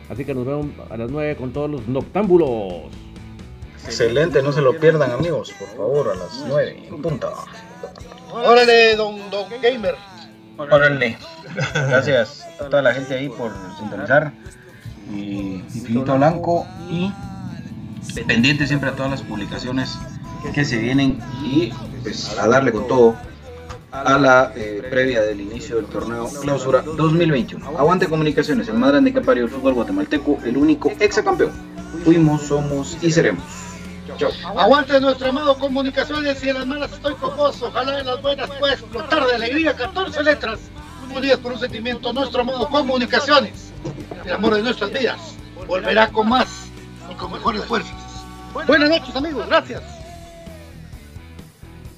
[0.09, 2.85] Así que nos vemos a las 9 con todos los noctámbulos.
[3.85, 7.31] Excelente, no se lo pierdan amigos, por favor, a las 9 en punta.
[8.33, 9.97] Órale, don, don Gamer.
[10.57, 11.19] Órale.
[11.75, 14.33] Gracias a toda la gente ahí por sintonizar.
[15.13, 17.13] Y Infinito Blanco y
[18.23, 19.99] pendiente siempre a todas las publicaciones
[20.55, 21.73] que se vienen y
[22.05, 23.17] pues a darle con todo
[23.91, 27.79] a la eh, previa del inicio del torneo clausura 2021.
[27.79, 31.53] Aguante comunicaciones, el más grande que parió el fútbol guatemalteco, el único exacampeón.
[32.05, 33.45] Fuimos, somos y seremos.
[34.57, 37.67] Aguante nuestro amado Comunicaciones y en las malas estoy cojoso.
[37.69, 40.59] Ojalá en las buenas pueda explotar de alegría 14 letras.
[41.15, 43.73] Unidas por un sentimiento, nuestro amado Comunicaciones.
[44.25, 45.19] El amor de nuestras vidas
[45.67, 46.49] volverá con más
[47.11, 47.95] y con mejores fuerzas.
[48.67, 49.98] Buenas noches amigos, gracias.